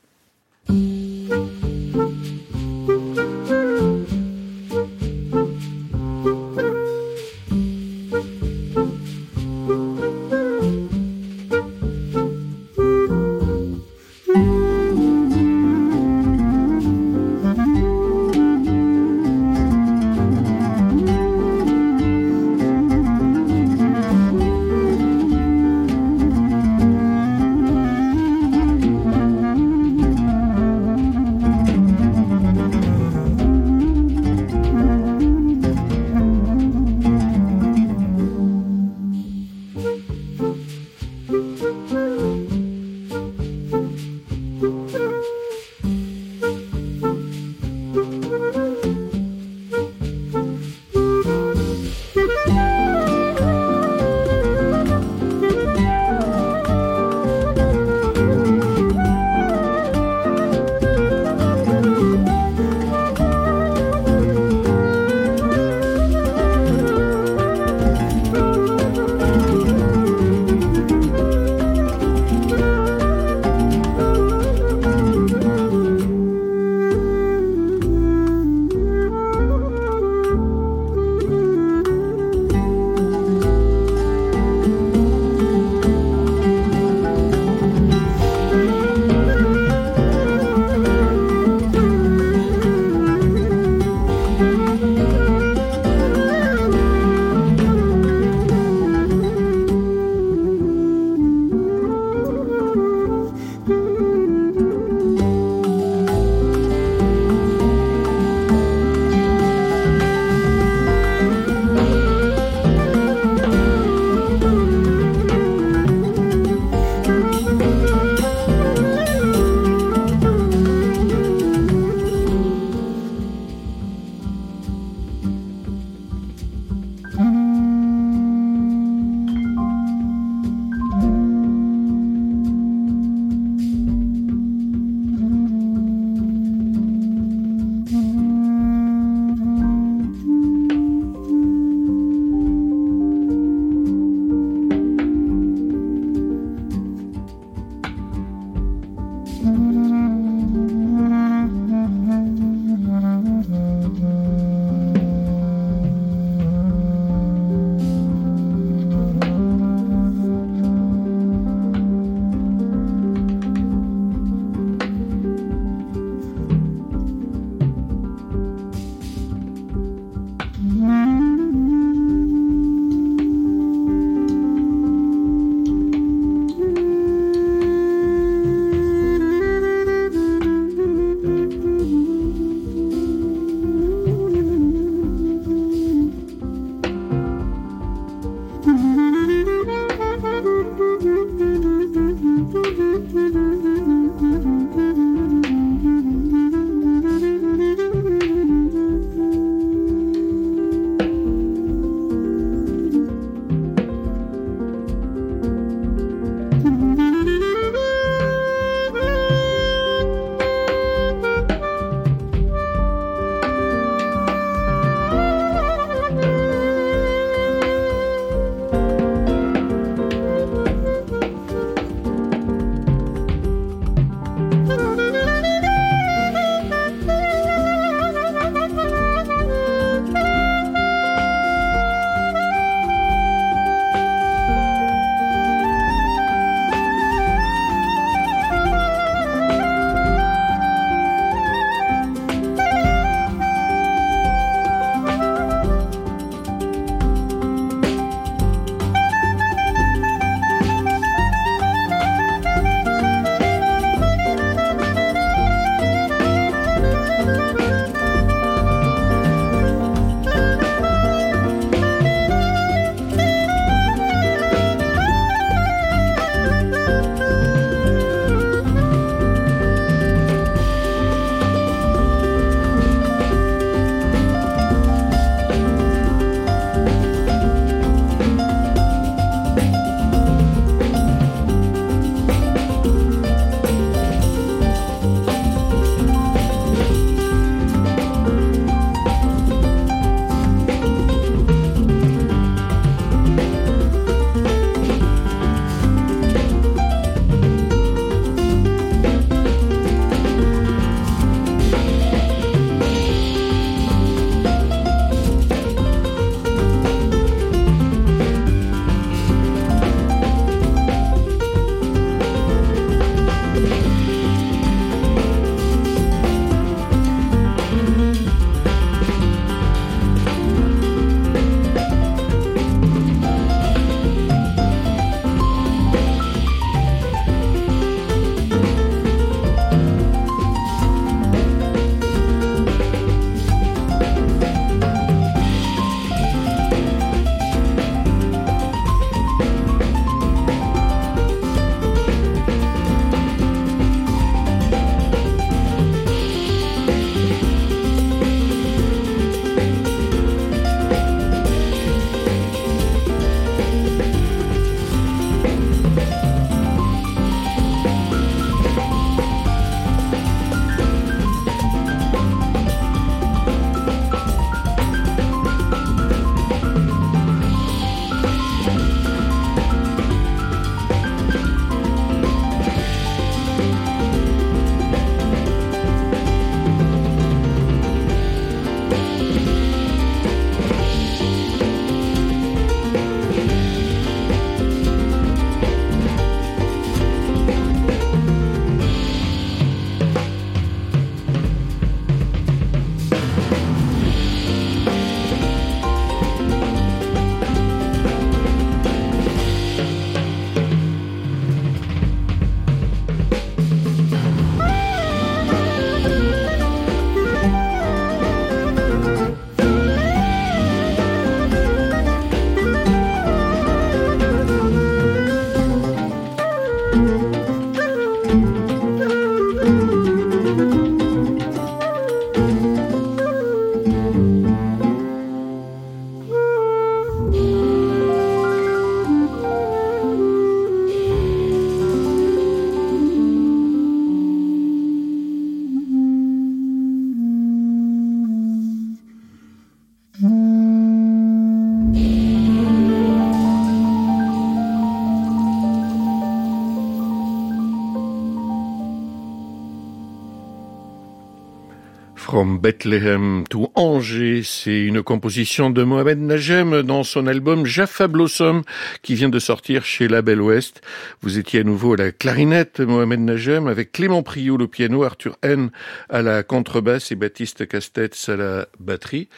From 452.36 452.58
Bethlehem 452.58 453.44
to 453.48 453.72
Angers, 453.76 454.42
c'est 454.44 454.84
une 454.84 455.02
composition 455.02 455.70
de 455.70 455.82
Mohamed 455.82 456.20
Najem 456.20 456.82
dans 456.82 457.02
son 457.02 457.26
album 457.26 457.64
Jaffa 457.64 458.08
Blossom 458.08 458.60
qui 459.00 459.14
vient 459.14 459.30
de 459.30 459.38
sortir 459.38 459.86
chez 459.86 460.06
Label 460.06 460.42
Ouest. 460.42 460.82
Vous 461.22 461.38
étiez 461.38 461.60
à 461.60 461.64
nouveau 461.64 461.94
à 461.94 461.96
la 461.96 462.12
clarinette, 462.12 462.80
Mohamed 462.80 463.20
Najem, 463.20 463.68
avec 463.68 463.90
Clément 463.90 464.22
Priou 464.22 464.58
au 464.58 464.68
piano, 464.68 465.02
Arthur 465.02 465.38
N 465.42 465.70
à 466.10 466.20
la 466.20 466.42
contrebasse 466.42 467.10
et 467.10 467.14
Baptiste 467.14 467.66
Castetz 467.66 468.28
à 468.28 468.36
la 468.36 468.68
batterie. 468.78 469.30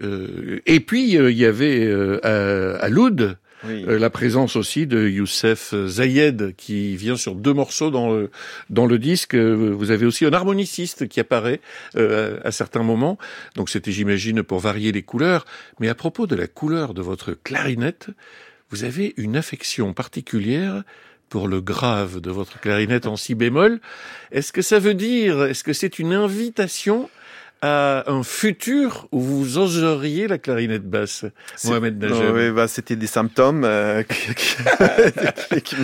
Euh, 0.00 0.60
et 0.64 0.78
puis, 0.78 1.18
euh, 1.18 1.32
il 1.32 1.38
y 1.38 1.44
avait 1.44 1.84
euh, 1.86 2.78
à 2.80 2.88
Loud, 2.88 3.36
euh, 3.64 3.98
la 3.98 4.10
présence 4.10 4.56
aussi 4.56 4.86
de 4.86 5.08
Youssef 5.08 5.74
Zayed 5.86 6.54
qui 6.56 6.96
vient 6.96 7.16
sur 7.16 7.34
deux 7.34 7.52
morceaux 7.52 7.90
dans 7.90 8.10
le, 8.10 8.30
dans 8.70 8.86
le 8.86 8.98
disque. 8.98 9.34
Euh, 9.34 9.54
vous 9.54 9.90
avez 9.90 10.06
aussi 10.06 10.24
un 10.24 10.32
harmoniciste 10.32 11.08
qui 11.08 11.20
apparaît 11.20 11.60
euh, 11.96 12.38
à 12.44 12.52
certains 12.52 12.82
moments. 12.82 13.18
Donc 13.56 13.68
c'était, 13.68 13.92
j'imagine, 13.92 14.42
pour 14.42 14.60
varier 14.60 14.92
les 14.92 15.02
couleurs. 15.02 15.44
Mais 15.80 15.88
à 15.88 15.94
propos 15.94 16.26
de 16.26 16.36
la 16.36 16.46
couleur 16.46 16.94
de 16.94 17.02
votre 17.02 17.32
clarinette, 17.32 18.08
vous 18.70 18.84
avez 18.84 19.14
une 19.16 19.36
affection 19.36 19.92
particulière 19.92 20.82
pour 21.28 21.48
le 21.48 21.60
grave 21.60 22.20
de 22.20 22.30
votre 22.30 22.60
clarinette 22.60 23.06
en 23.06 23.16
si 23.16 23.34
bémol. 23.34 23.80
Est-ce 24.32 24.52
que 24.52 24.62
ça 24.62 24.78
veut 24.78 24.94
dire, 24.94 25.44
est-ce 25.44 25.64
que 25.64 25.72
c'est 25.72 25.98
une 25.98 26.12
invitation 26.12 27.10
à 27.62 28.10
un 28.10 28.22
futur 28.22 29.08
où 29.10 29.20
vous 29.20 29.58
oseriez 29.58 30.28
la 30.28 30.38
clarinette 30.38 30.88
basse, 30.88 31.24
Mohamed 31.64 31.98
Najem 31.98 32.34
Oui, 32.34 32.50
bah, 32.50 32.68
c'était 32.68 32.96
des 32.96 33.06
symptômes 33.06 33.64
euh, 33.64 34.02
qui, 35.52 35.60
qui, 35.62 35.76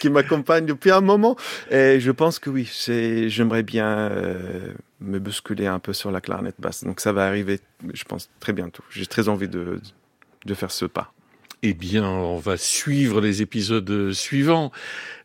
qui 0.00 0.10
m'accompagnent 0.10 0.66
depuis 0.66 0.90
un 0.90 1.00
moment. 1.00 1.36
Et 1.70 2.00
je 2.00 2.10
pense 2.10 2.38
que 2.38 2.50
oui, 2.50 2.70
j'aimerais 3.28 3.62
bien 3.62 4.10
euh, 4.10 4.72
me 5.00 5.18
bousculer 5.18 5.66
un 5.66 5.78
peu 5.78 5.92
sur 5.92 6.10
la 6.10 6.20
clarinette 6.20 6.56
basse. 6.58 6.84
Donc 6.84 7.00
ça 7.00 7.12
va 7.12 7.26
arriver, 7.26 7.60
je 7.92 8.04
pense, 8.04 8.28
très 8.40 8.52
bientôt. 8.52 8.82
J'ai 8.90 9.06
très 9.06 9.28
envie 9.28 9.48
de, 9.48 9.80
de 10.44 10.54
faire 10.54 10.70
ce 10.70 10.86
pas. 10.86 11.12
Eh 11.64 11.74
bien, 11.74 12.04
on 12.04 12.38
va 12.38 12.56
suivre 12.56 13.20
les 13.20 13.40
épisodes 13.40 14.10
suivants. 14.10 14.72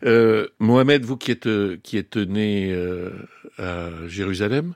Euh, 0.04 0.46
Mohamed, 0.60 1.04
vous 1.04 1.16
qui 1.16 1.32
êtes, 1.32 1.48
qui 1.82 1.98
êtes 1.98 2.16
né 2.16 2.72
à 3.58 3.88
Jérusalem, 4.06 4.74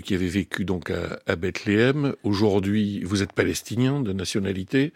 qui 0.00 0.14
avait 0.14 0.26
vécu 0.26 0.64
donc 0.64 0.90
à, 0.90 1.36
Bethléem. 1.36 2.14
Aujourd'hui, 2.22 3.02
vous 3.04 3.22
êtes 3.22 3.32
palestinien 3.32 4.00
de 4.00 4.12
nationalité. 4.12 4.92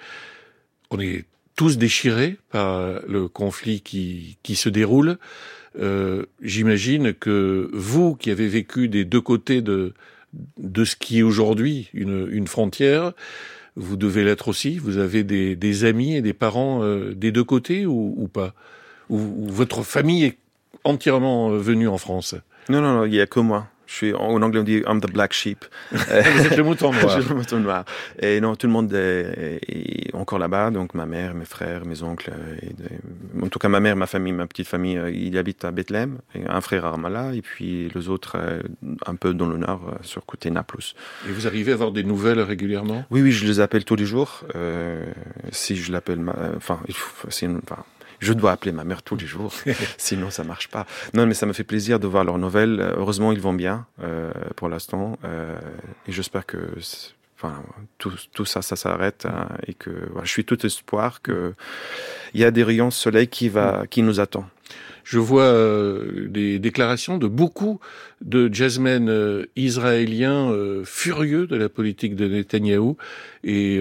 On 0.90 1.00
est 1.00 1.24
tous 1.56 1.78
déchirés 1.78 2.38
par 2.50 3.00
le 3.06 3.28
conflit 3.28 3.80
qui, 3.80 4.38
qui 4.42 4.56
se 4.56 4.68
déroule. 4.68 5.18
Euh, 5.78 6.24
J'imagine 6.42 7.14
que 7.14 7.70
vous, 7.72 8.14
qui 8.14 8.30
avez 8.30 8.48
vécu 8.48 8.88
des 8.88 9.04
deux 9.04 9.20
côtés 9.20 9.62
de, 9.62 9.94
de 10.58 10.84
ce 10.84 10.96
qui 10.96 11.18
est 11.18 11.22
aujourd'hui 11.22 11.90
une, 11.92 12.28
une 12.30 12.46
frontière, 12.46 13.12
vous 13.76 13.96
devez 13.96 14.24
l'être 14.24 14.48
aussi. 14.48 14.78
Vous 14.78 14.98
avez 14.98 15.24
des, 15.24 15.84
amis 15.84 16.16
et 16.16 16.22
des 16.22 16.32
parents 16.32 16.82
euh, 16.82 17.14
des 17.14 17.32
deux 17.32 17.44
côtés 17.44 17.86
ou, 17.86 18.28
pas? 18.32 18.54
Ou, 19.08 19.18
votre 19.48 19.82
famille 19.82 20.24
est 20.24 20.38
entièrement 20.84 21.50
venue 21.50 21.88
en 21.88 21.98
France? 21.98 22.34
Non, 22.68 22.80
non, 22.80 22.94
non, 22.94 23.04
il 23.04 23.12
n'y 23.12 23.20
a 23.20 23.26
que 23.26 23.40
moi. 23.40 23.68
Je 23.90 23.96
suis, 23.96 24.14
en 24.14 24.40
anglais, 24.40 24.60
on 24.60 24.62
dit 24.62 24.82
I'm 24.86 25.00
the 25.00 25.10
black 25.10 25.32
sheep. 25.32 25.64
Vous 25.90 25.98
êtes 26.00 26.56
le 26.56 26.62
mouton 26.62 26.92
noir. 26.92 27.08
je 27.16 27.22
suis 27.22 27.28
le 27.28 27.34
mouton 27.34 27.58
noir. 27.58 27.84
Et 28.20 28.40
non, 28.40 28.54
tout 28.54 28.68
le 28.68 28.72
monde 28.72 28.94
est, 28.94 29.58
est 29.66 30.14
encore 30.14 30.38
là-bas. 30.38 30.70
Donc, 30.70 30.94
ma 30.94 31.06
mère, 31.06 31.34
mes 31.34 31.44
frères, 31.44 31.84
mes 31.84 32.04
oncles. 32.04 32.32
Et 32.62 32.72
de, 32.72 33.44
en 33.44 33.48
tout 33.48 33.58
cas, 33.58 33.68
ma 33.68 33.80
mère, 33.80 33.96
ma 33.96 34.06
famille, 34.06 34.32
ma 34.32 34.46
petite 34.46 34.68
famille, 34.68 34.96
euh, 34.96 35.10
ils 35.10 35.36
habitent 35.36 35.64
à 35.64 35.72
Bethléem. 35.72 36.18
Et 36.36 36.46
un 36.46 36.60
frère 36.60 36.84
à 36.84 36.90
Ramallah. 36.92 37.34
Et 37.34 37.42
puis, 37.42 37.90
les 37.92 38.08
autres, 38.08 38.36
euh, 38.38 38.60
un 39.06 39.16
peu 39.16 39.34
dans 39.34 39.48
le 39.48 39.56
nord, 39.56 39.82
euh, 39.88 39.96
sur 40.02 40.24
côté 40.24 40.52
Naples. 40.52 40.94
Et 41.28 41.32
vous 41.32 41.48
arrivez 41.48 41.72
à 41.72 41.74
avoir 41.74 41.90
des 41.90 42.04
nouvelles 42.04 42.40
régulièrement? 42.40 43.04
Oui, 43.10 43.22
oui, 43.22 43.32
je 43.32 43.44
les 43.44 43.58
appelle 43.58 43.84
tous 43.84 43.96
les 43.96 44.06
jours. 44.06 44.44
Euh, 44.54 45.04
si 45.50 45.74
je 45.74 45.90
l'appelle, 45.90 46.20
enfin, 46.56 46.78
c'est 47.28 47.46
une, 47.46 47.60
enfin, 47.68 47.82
je 48.20 48.32
dois 48.32 48.52
appeler 48.52 48.72
ma 48.72 48.84
mère 48.84 49.02
tous 49.02 49.16
les 49.16 49.26
jours, 49.26 49.52
sinon 49.98 50.30
ça 50.30 50.44
marche 50.44 50.68
pas. 50.68 50.86
Non, 51.14 51.26
mais 51.26 51.34
ça 51.34 51.46
me 51.46 51.52
fait 51.52 51.64
plaisir 51.64 51.98
de 51.98 52.06
voir 52.06 52.24
leurs 52.24 52.38
nouvelles. 52.38 52.94
Heureusement, 52.96 53.32
ils 53.32 53.40
vont 53.40 53.54
bien 53.54 53.86
euh, 54.02 54.30
pour 54.56 54.68
l'instant, 54.68 55.18
euh, 55.24 55.58
et 56.06 56.12
j'espère 56.12 56.46
que, 56.46 56.58
enfin, 57.36 57.62
tout, 57.98 58.12
tout 58.32 58.44
ça, 58.44 58.62
ça 58.62 58.76
s'arrête 58.76 59.26
hein, 59.26 59.48
et 59.66 59.74
que 59.74 59.90
voilà, 60.10 60.24
je 60.24 60.30
suis 60.30 60.44
tout 60.44 60.64
espoir 60.64 61.22
que 61.22 61.54
il 62.34 62.40
y 62.40 62.44
a 62.44 62.50
des 62.50 62.62
rayons 62.62 62.88
de 62.88 62.92
soleil 62.92 63.28
qui 63.28 63.48
va, 63.48 63.86
qui 63.88 64.02
nous 64.02 64.20
attend. 64.20 64.46
Je 65.04 65.18
vois 65.18 65.42
euh, 65.42 66.28
des 66.28 66.58
déclarations 66.58 67.18
de 67.18 67.26
beaucoup 67.26 67.80
de 68.20 68.52
jazzmen 68.52 69.08
euh, 69.08 69.46
israéliens 69.56 70.50
euh, 70.50 70.84
furieux 70.84 71.46
de 71.46 71.56
la 71.56 71.68
politique 71.68 72.16
de 72.16 72.28
Netanyahou 72.28 72.96
et 73.42 73.80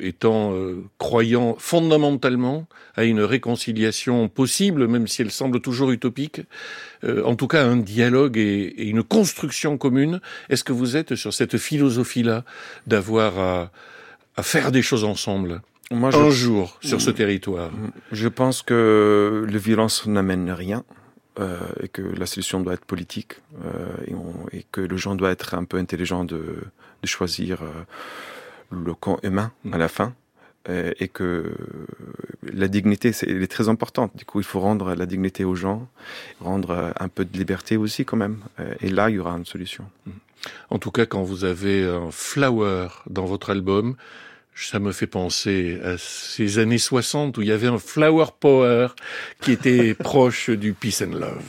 étant 0.00 0.54
croyant 0.96 1.56
fondamentalement 1.58 2.66
à 2.96 3.04
une 3.04 3.20
réconciliation 3.20 4.28
possible, 4.30 4.88
même 4.88 5.06
si 5.06 5.20
elle 5.20 5.30
semble 5.30 5.60
toujours 5.60 5.90
utopique, 5.90 6.40
en 7.04 7.36
tout 7.36 7.48
cas 7.48 7.66
un 7.66 7.76
dialogue 7.76 8.38
et, 8.38 8.82
une 8.84 9.02
construction 9.02 9.76
commune. 9.76 10.22
Est-ce 10.48 10.64
que 10.64 10.72
vous 10.72 10.96
êtes 10.96 11.16
sur 11.16 11.34
cette 11.34 11.58
philosophie-là 11.58 12.44
d'avoir 12.86 13.70
à 14.36 14.42
faire 14.42 14.72
des 14.72 14.80
choses 14.80 15.04
ensemble? 15.04 15.60
Moi, 15.92 16.14
un 16.14 16.30
jour 16.30 16.78
sur 16.80 17.00
ce 17.00 17.10
territoire. 17.10 17.70
Je 18.10 18.28
pense 18.28 18.62
que 18.62 19.46
la 19.48 19.58
violence 19.58 20.06
n'amène 20.06 20.50
rien. 20.50 20.84
Euh, 21.40 21.58
et 21.80 21.88
que 21.88 22.02
la 22.02 22.26
solution 22.26 22.60
doit 22.60 22.74
être 22.74 22.84
politique 22.84 23.36
euh, 23.64 23.86
et, 24.06 24.12
on, 24.14 24.34
et, 24.52 24.66
que 24.70 24.82
le 24.82 24.98
gens 24.98 25.14
doit 25.14 25.30
être 25.30 25.54
un 25.54 25.64
peu 25.64 25.78
intelligent 25.78 26.24
de, 26.24 26.58
de 27.02 27.06
choisir 27.06 27.62
euh, 27.62 27.70
le 28.70 28.92
camp 28.92 29.18
humain 29.22 29.50
à 29.72 29.78
la 29.78 29.88
fin 29.88 30.12
et, 30.68 31.08
que 31.08 31.54
la 32.42 32.68
dignité 32.68 33.12
elle 33.22 33.42
est 33.42 33.50
très 33.50 33.70
importante. 33.70 34.14
Du 34.14 34.26
coup 34.26 34.40
il 34.40 34.44
faut 34.44 34.60
rendre 34.60 34.94
la 34.94 35.06
dignité 35.06 35.42
aux 35.44 35.54
gens 35.54 35.88
rendre 36.40 36.92
un 37.00 37.08
peu 37.08 37.24
de 37.24 37.36
liberté 37.36 37.78
aussi 37.78 38.04
quand 38.04 38.18
même. 38.18 38.40
Et 38.80 38.90
là 38.90 39.08
il 39.08 39.16
y 39.16 39.18
aura 39.18 39.32
une 39.32 39.46
solution. 39.46 39.86
En 40.68 40.78
tout 40.78 40.90
cas 40.90 41.06
quand 41.06 41.22
vous 41.22 41.44
avez 41.44 41.82
un 41.84 42.10
flower 42.10 42.88
dans 43.08 43.24
votre 43.24 43.48
album 43.48 43.96
ça 44.54 44.78
me 44.78 44.92
fait 44.92 45.06
penser 45.06 45.80
à 45.84 45.96
ces 45.98 46.58
années 46.58 46.78
60 46.78 47.38
où 47.38 47.42
il 47.42 47.48
y 47.48 47.52
avait 47.52 47.68
un 47.68 47.78
flower 47.78 48.26
power 48.38 48.88
qui 49.40 49.52
était 49.52 49.94
proche 49.98 50.50
du 50.50 50.72
peace 50.72 51.02
and 51.02 51.14
love. 51.18 51.44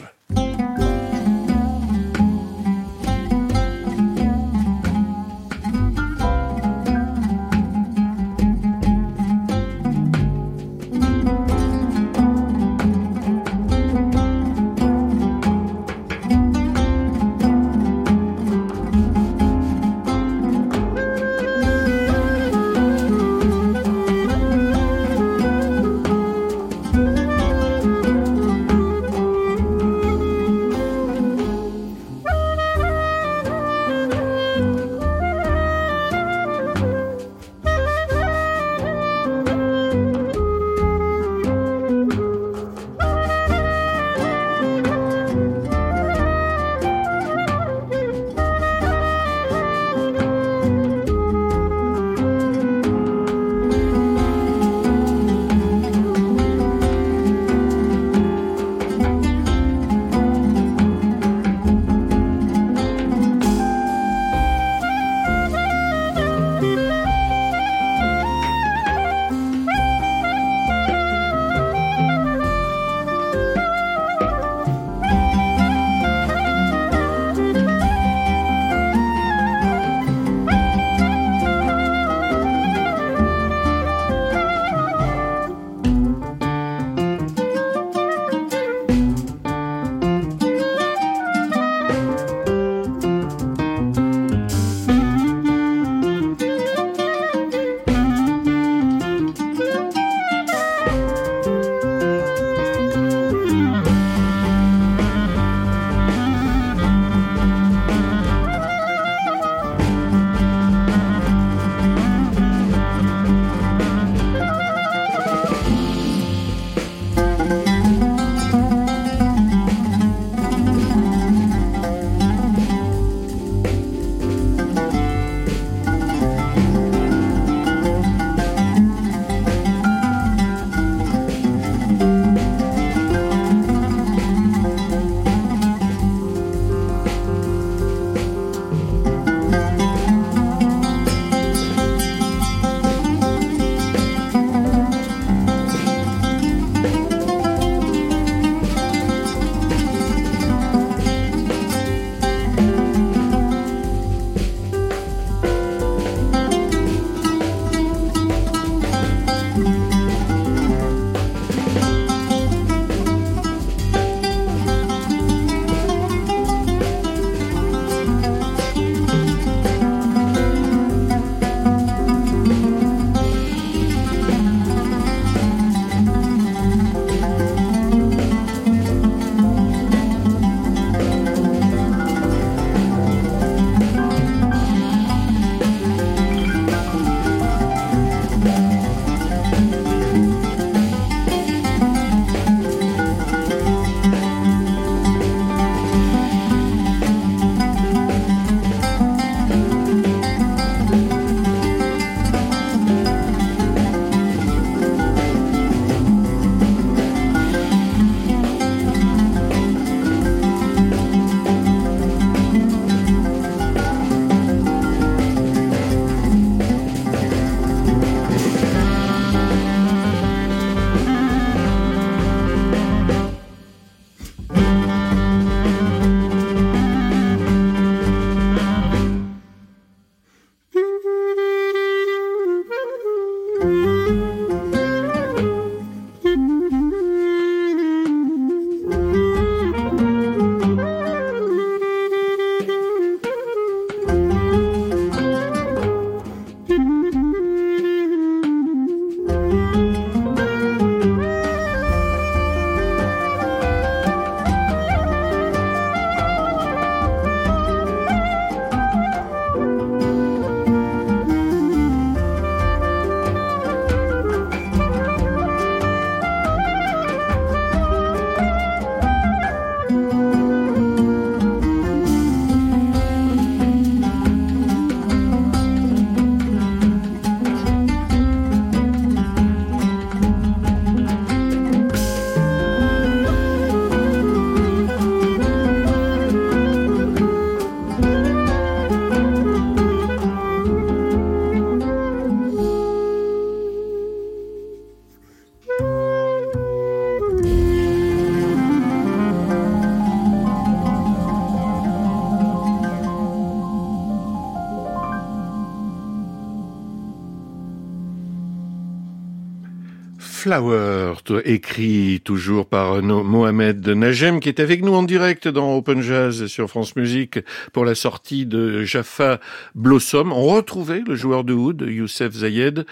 Flower, 310.54 311.13
écrit 311.46 312.22
toujours 312.24 312.68
par 312.68 313.02
Mohamed 313.02 313.88
Najem, 313.88 314.39
qui 314.39 314.50
est 314.50 314.60
avec 314.60 314.84
nous 314.84 314.94
en 314.94 315.02
direct 315.02 315.48
dans 315.48 315.76
Open 315.76 316.04
Jazz 316.04 316.46
sur 316.46 316.70
France 316.70 316.96
Musique 316.96 317.39
pour 317.72 317.86
la 317.86 317.96
sortie 317.96 318.46
de 318.46 318.84
Jaffa 318.84 319.39
Blossom. 319.74 320.32
On 320.32 320.44
retrouvait 320.44 321.02
le 321.08 321.16
joueur 321.16 321.44
de 321.44 321.54
oud, 321.54 321.84
Youssef 321.88 322.34
Zayed. 322.34 322.86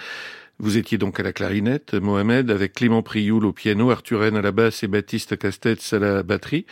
Vous 0.58 0.78
étiez 0.78 0.98
donc 0.98 1.20
à 1.20 1.24
la 1.24 1.34
clarinette, 1.34 1.94
Mohamed, 1.94 2.50
avec 2.50 2.74
Clément 2.74 3.04
Prioul 3.04 3.46
au 3.46 3.54
piano, 3.54 3.92
Arthur 3.92 4.22
Rennes 4.22 4.38
à 4.38 4.42
la 4.42 4.52
basse 4.52 4.82
et 4.82 4.88
Baptiste 4.88 5.38
Castets 5.38 5.94
à 5.94 6.00
la 6.00 6.24
batterie. 6.24 6.66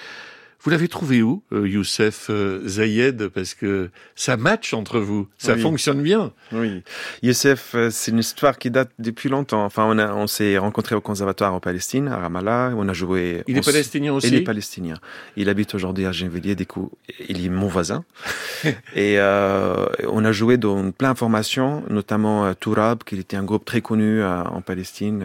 Vous 0.61 0.69
l'avez 0.71 0.89
trouvé 0.89 1.21
où, 1.21 1.41
euh, 1.53 1.67
Youssef 1.67 2.27
euh, 2.29 2.67
Zayed? 2.67 3.29
Parce 3.29 3.53
que 3.53 3.89
ça 4.15 4.35
match 4.35 4.73
entre 4.73 4.99
vous, 4.99 5.27
ça 5.37 5.55
fonctionne 5.55 6.01
bien. 6.01 6.33
Oui, 6.51 6.83
Youssef, 7.23 7.71
euh, 7.75 7.89
c'est 7.89 8.11
une 8.11 8.19
histoire 8.19 8.57
qui 8.57 8.69
date 8.69 8.91
depuis 8.99 9.29
longtemps. 9.29 9.63
Enfin, 9.63 9.85
on, 9.87 9.97
a, 9.97 10.13
on 10.13 10.27
s'est 10.27 10.57
rencontrés 10.57 10.95
au 10.95 11.01
conservatoire 11.01 11.53
en 11.53 11.61
Palestine, 11.61 12.09
à 12.09 12.17
Ramallah. 12.17 12.73
On 12.75 12.89
a 12.89 12.93
joué. 12.93 13.43
Il 13.47 13.57
est 13.57 13.65
palestinien 13.65 14.13
aussi. 14.13 14.27
Il 14.27 14.35
est 14.35 14.41
palestinien. 14.41 14.95
Il 15.37 15.47
habite 15.47 15.75
aujourd'hui 15.75 16.05
à 16.05 16.11
Gennevilliers. 16.11 16.55
Du 16.55 16.65
coup, 16.65 16.91
il 17.29 17.45
est 17.45 17.49
mon 17.49 17.67
voisin. 17.67 18.03
et 18.95 19.17
euh, 19.17 19.85
on 20.09 20.25
a 20.25 20.33
joué 20.33 20.57
dans 20.57 20.91
plein 20.91 21.13
de 21.13 21.17
formations, 21.17 21.83
notamment 21.89 22.53
Tourab, 22.53 23.03
qui 23.05 23.17
était 23.17 23.37
un 23.37 23.43
groupe 23.43 23.63
très 23.63 23.79
connu 23.79 24.21
en 24.23 24.59
Palestine, 24.61 25.23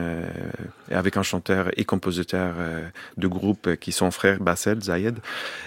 avec 0.90 1.16
un 1.16 1.22
chanteur 1.22 1.70
et 1.76 1.84
compositeur 1.84 2.54
de 3.16 3.26
groupe 3.26 3.76
qui 3.76 3.92
sont 3.92 4.10
frères 4.10 4.40
Bassel 4.40 4.80
Zayed. 4.82 5.18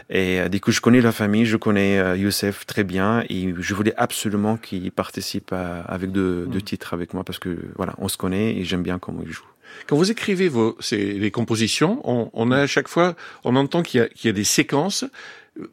Et 0.09 0.39
euh, 0.39 0.49
du 0.49 0.59
coup, 0.59 0.71
je 0.71 0.81
connais 0.81 1.01
la 1.01 1.11
famille, 1.11 1.45
je 1.45 1.57
connais 1.57 1.99
euh, 1.99 2.15
Youssef 2.15 2.65
très 2.65 2.83
bien 2.83 3.23
et 3.29 3.53
je 3.57 3.73
voulais 3.73 3.93
absolument 3.97 4.57
qu'il 4.57 4.91
participe 4.91 5.53
avec 5.53 6.11
deux, 6.11 6.45
deux, 6.47 6.61
titres 6.61 6.93
avec 6.93 7.13
moi 7.13 7.23
parce 7.23 7.39
que 7.39 7.57
voilà, 7.75 7.93
on 7.97 8.07
se 8.07 8.17
connaît 8.17 8.55
et 8.55 8.63
j'aime 8.63 8.83
bien 8.83 8.99
comment 8.99 9.21
il 9.25 9.31
joue. 9.31 9.45
Quand 9.87 9.97
vous 9.97 10.09
écrivez 10.09 10.47
vos, 10.47 10.77
les 10.91 11.31
compositions, 11.31 12.01
on, 12.03 12.29
on, 12.33 12.51
a 12.51 12.59
à 12.59 12.67
chaque 12.67 12.87
fois, 12.87 13.15
on 13.43 13.55
entend 13.55 13.83
qu'il 13.83 14.09
y, 14.23 14.27
y, 14.27 14.29
a 14.29 14.33
des 14.33 14.43
séquences. 14.43 15.05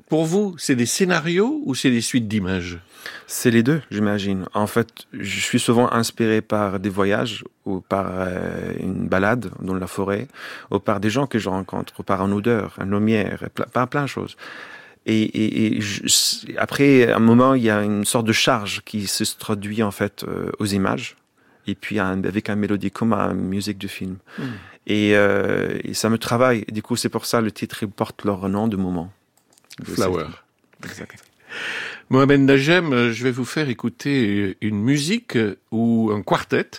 Pour 0.08 0.24
vous, 0.24 0.56
c'est 0.58 0.74
des 0.74 0.86
scénarios 0.86 1.60
ou 1.64 1.74
c'est 1.74 1.90
des 1.90 2.00
suites 2.00 2.26
d'images? 2.26 2.78
C'est 3.26 3.50
les 3.50 3.62
deux, 3.62 3.82
j'imagine. 3.90 4.46
En 4.54 4.66
fait, 4.66 5.06
je 5.12 5.40
suis 5.40 5.60
souvent 5.60 5.92
inspiré 5.92 6.40
par 6.40 6.80
des 6.80 6.88
voyages 6.88 7.44
ou 7.64 7.80
par 7.80 8.06
euh, 8.10 8.72
une 8.80 9.08
balade 9.08 9.50
dans 9.60 9.74
la 9.74 9.86
forêt 9.86 10.28
ou 10.70 10.78
par 10.78 11.00
des 11.00 11.10
gens 11.10 11.26
que 11.26 11.38
je 11.38 11.48
rencontre 11.48 11.94
ou 11.98 12.02
par 12.02 12.24
une 12.24 12.32
odeur, 12.32 12.76
une 12.80 12.90
lumière, 12.90 13.48
par 13.72 13.88
plein 13.88 14.02
de 14.02 14.08
choses. 14.08 14.36
Et, 15.06 15.80
après, 16.56 17.10
à 17.10 17.16
un 17.16 17.20
moment, 17.20 17.54
il 17.54 17.62
y 17.62 17.70
a 17.70 17.82
une 17.82 18.06
sorte 18.06 18.26
de 18.26 18.32
charge 18.32 18.82
qui 18.84 19.06
se 19.06 19.24
traduit 19.36 19.82
en 19.82 19.90
fait 19.90 20.24
euh, 20.24 20.50
aux 20.58 20.66
images 20.66 21.16
et 21.66 21.74
puis 21.74 21.98
avec 21.98 22.48
un 22.48 22.56
mélodie 22.56 22.90
comme 22.90 23.10
la 23.10 23.34
musique 23.34 23.78
du 23.78 23.88
film. 23.88 24.16
Hmm. 24.38 24.42
Euh, 24.90 25.78
et, 25.82 25.94
ça 25.94 26.08
me 26.08 26.18
travaille. 26.18 26.64
Du 26.70 26.82
coup, 26.82 26.96
c'est 26.96 27.08
pour 27.08 27.26
ça 27.26 27.40
le 27.40 27.50
titre 27.50 27.84
porte 27.86 28.24
leur 28.24 28.48
nom 28.48 28.68
de 28.68 28.76
moment. 28.76 29.10
Flower. 29.82 30.26
Exact. 30.84 31.24
Mohamed 32.10 32.40
Najem, 32.42 33.10
je 33.10 33.24
vais 33.24 33.30
vous 33.30 33.44
faire 33.44 33.68
écouter 33.68 34.56
une 34.60 34.80
musique 34.80 35.38
ou 35.70 36.10
un 36.12 36.22
quartet 36.22 36.70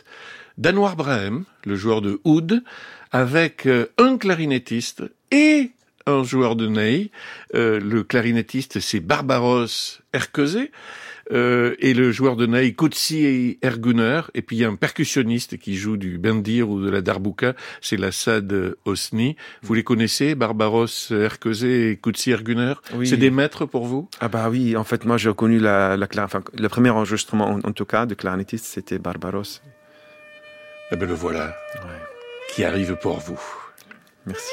d'Anwar 0.57 0.95
Brahim, 0.95 1.45
le 1.65 1.75
joueur 1.75 2.01
de 2.01 2.21
oud, 2.23 2.63
avec 3.11 3.65
euh, 3.65 3.87
un 3.97 4.17
clarinettiste 4.17 5.03
et 5.31 5.71
un 6.05 6.23
joueur 6.23 6.55
de 6.55 6.67
ney. 6.67 7.11
Euh, 7.53 7.79
le 7.79 8.03
clarinettiste, 8.03 8.79
c'est 8.79 8.99
Barbaros 8.99 9.99
Erkezé. 10.13 10.71
Euh, 11.31 11.75
et 11.79 11.93
le 11.93 12.11
joueur 12.11 12.35
de 12.35 12.45
naï 12.45 12.75
Kutsi 12.75 13.57
Erguner, 13.61 14.21
et 14.33 14.41
puis 14.41 14.57
il 14.57 14.59
y 14.59 14.65
a 14.65 14.69
un 14.69 14.75
percussionniste 14.75 15.57
qui 15.57 15.75
joue 15.75 15.97
du 15.97 16.17
bendir 16.17 16.69
ou 16.69 16.81
de 16.81 16.89
la 16.89 17.01
darbuka, 17.01 17.55
c'est 17.81 17.97
l'Assad 17.97 18.75
Osni. 18.85 19.35
Vous 19.63 19.73
les 19.73 19.83
connaissez, 19.83 20.35
Barbaros 20.35 21.11
Erkezé 21.11 21.91
et 21.91 21.97
Kutsi 21.97 22.31
Erguner? 22.31 22.73
Oui. 22.93 23.07
C'est 23.07 23.17
des 23.17 23.31
maîtres 23.31 23.65
pour 23.65 23.85
vous? 23.85 24.07
Ah 24.19 24.27
bah 24.27 24.49
oui, 24.49 24.75
en 24.75 24.83
fait 24.83 25.05
moi 25.05 25.17
j'ai 25.17 25.29
reconnu 25.29 25.59
la, 25.59 25.97
la 25.97 26.07
enfin, 26.19 26.43
le 26.57 26.69
premier 26.69 26.89
enregistrement 26.89 27.59
en, 27.63 27.71
tout 27.71 27.85
cas 27.85 28.05
de 28.05 28.13
clarinettiste, 28.13 28.65
c'était 28.65 28.99
Barbaros. 28.99 29.61
Eh 30.91 30.95
ben 30.95 31.07
le 31.07 31.15
voilà, 31.15 31.55
qui 32.53 32.63
arrive 32.63 32.95
pour 33.01 33.19
vous. 33.19 33.39
Merci. 34.25 34.51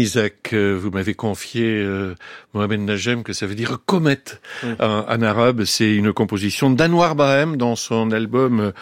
Isaac, 0.00 0.54
euh, 0.54 0.78
vous 0.80 0.90
m'avez 0.90 1.12
confié, 1.12 1.64
euh, 1.66 2.14
Mohamed 2.54 2.80
Najem, 2.80 3.22
que 3.22 3.34
ça 3.34 3.46
veut 3.46 3.54
dire 3.54 3.78
comète 3.84 4.40
en, 4.78 5.04
en, 5.06 5.22
arabe. 5.22 5.64
C'est 5.64 5.94
une 5.94 6.14
composition 6.14 6.70
d'Anwar 6.70 7.14
Bahem 7.14 7.58
dans 7.58 7.76
son 7.76 8.10
album 8.10 8.60
euh, 8.60 8.72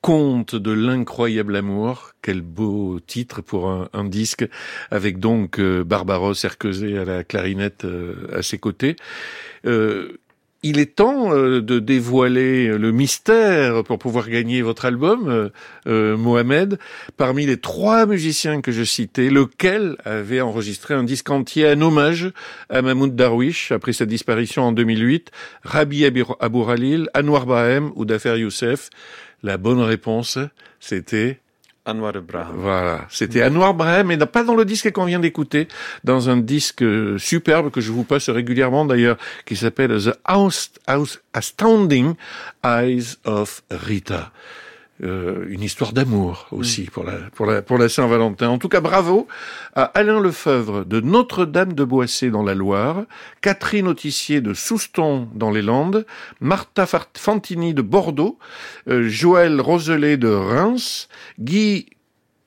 Conte 0.00 0.54
de 0.54 0.70
l'incroyable 0.70 1.56
amour. 1.56 2.12
Quel 2.22 2.42
beau 2.42 3.00
titre 3.04 3.42
pour 3.42 3.68
un, 3.68 3.88
un 3.92 4.04
disque, 4.04 4.48
avec 4.92 5.18
donc 5.18 5.58
euh, 5.58 5.82
Barbaros 5.82 6.34
Erquezet 6.44 6.96
à 6.96 7.04
la 7.04 7.24
clarinette 7.24 7.84
à 8.32 8.42
ses 8.42 8.58
côtés 8.58 8.94
il 10.62 10.78
est 10.78 10.96
temps 10.96 11.32
euh, 11.32 11.60
de 11.62 11.78
dévoiler 11.78 12.68
le 12.76 12.90
mystère 12.90 13.84
pour 13.84 13.98
pouvoir 13.98 14.28
gagner 14.28 14.62
votre 14.62 14.84
album, 14.84 15.28
euh, 15.28 15.48
euh, 15.86 16.16
Mohamed. 16.16 16.78
Parmi 17.16 17.46
les 17.46 17.58
trois 17.58 18.06
musiciens 18.06 18.60
que 18.60 18.72
je 18.72 18.82
citais, 18.82 19.30
lequel 19.30 19.96
avait 20.04 20.40
enregistré 20.40 20.94
un 20.94 21.04
disque 21.04 21.30
entier 21.30 21.70
en 21.70 21.80
hommage 21.80 22.32
à 22.70 22.82
Mahmoud 22.82 23.14
Darwish 23.14 23.70
après 23.72 23.92
sa 23.92 24.06
disparition 24.06 24.64
en 24.64 24.72
2008, 24.72 25.30
Rabi 25.62 26.04
Abouralil, 26.40 27.08
Anwar 27.14 27.46
Bahem 27.46 27.92
ou 27.94 28.04
Dafer 28.04 28.38
Youssef? 28.38 28.90
La 29.44 29.56
bonne 29.56 29.80
réponse, 29.80 30.38
c'était 30.80 31.38
Anwar. 31.88 32.12
Voilà, 32.54 33.06
c'était 33.08 33.42
Anwar 33.42 33.74
Brahim, 33.74 34.08
mais 34.08 34.18
pas 34.18 34.44
dans 34.44 34.54
le 34.54 34.64
disque 34.64 34.92
qu'on 34.92 35.06
vient 35.06 35.20
d'écouter, 35.20 35.68
dans 36.04 36.28
un 36.28 36.36
disque 36.36 36.84
superbe 37.18 37.70
que 37.70 37.80
je 37.80 37.90
vous 37.92 38.04
passe 38.04 38.28
régulièrement 38.28 38.84
d'ailleurs, 38.84 39.16
qui 39.46 39.56
s'appelle 39.56 39.98
The 40.02 40.18
Astounding 41.32 42.14
Eyes 42.64 43.16
of 43.24 43.62
Rita. 43.70 44.32
Euh, 45.04 45.46
une 45.48 45.62
histoire 45.62 45.92
d'amour 45.92 46.48
aussi 46.50 46.82
pour 46.86 47.04
la 47.04 47.18
pour 47.32 47.46
la 47.46 47.62
pour 47.62 47.78
la 47.78 47.88
Saint-Valentin. 47.88 48.48
En 48.48 48.58
tout 48.58 48.68
cas, 48.68 48.80
bravo 48.80 49.28
à 49.76 49.84
Alain 49.84 50.20
Lefebvre 50.20 50.84
de 50.84 51.00
Notre-Dame 51.00 51.74
de 51.74 51.84
Boissé 51.84 52.30
dans 52.30 52.42
la 52.42 52.54
Loire, 52.54 53.04
Catherine 53.40 53.86
Autissier 53.86 54.40
de 54.40 54.54
Souston 54.54 55.28
dans 55.34 55.52
les 55.52 55.62
Landes, 55.62 56.04
Martha 56.40 56.84
Fantini 57.14 57.74
de 57.74 57.82
Bordeaux, 57.82 58.40
euh, 58.88 59.08
Joël 59.08 59.60
Roselet 59.60 60.16
de 60.16 60.30
Reims, 60.30 61.08
Guy 61.38 61.86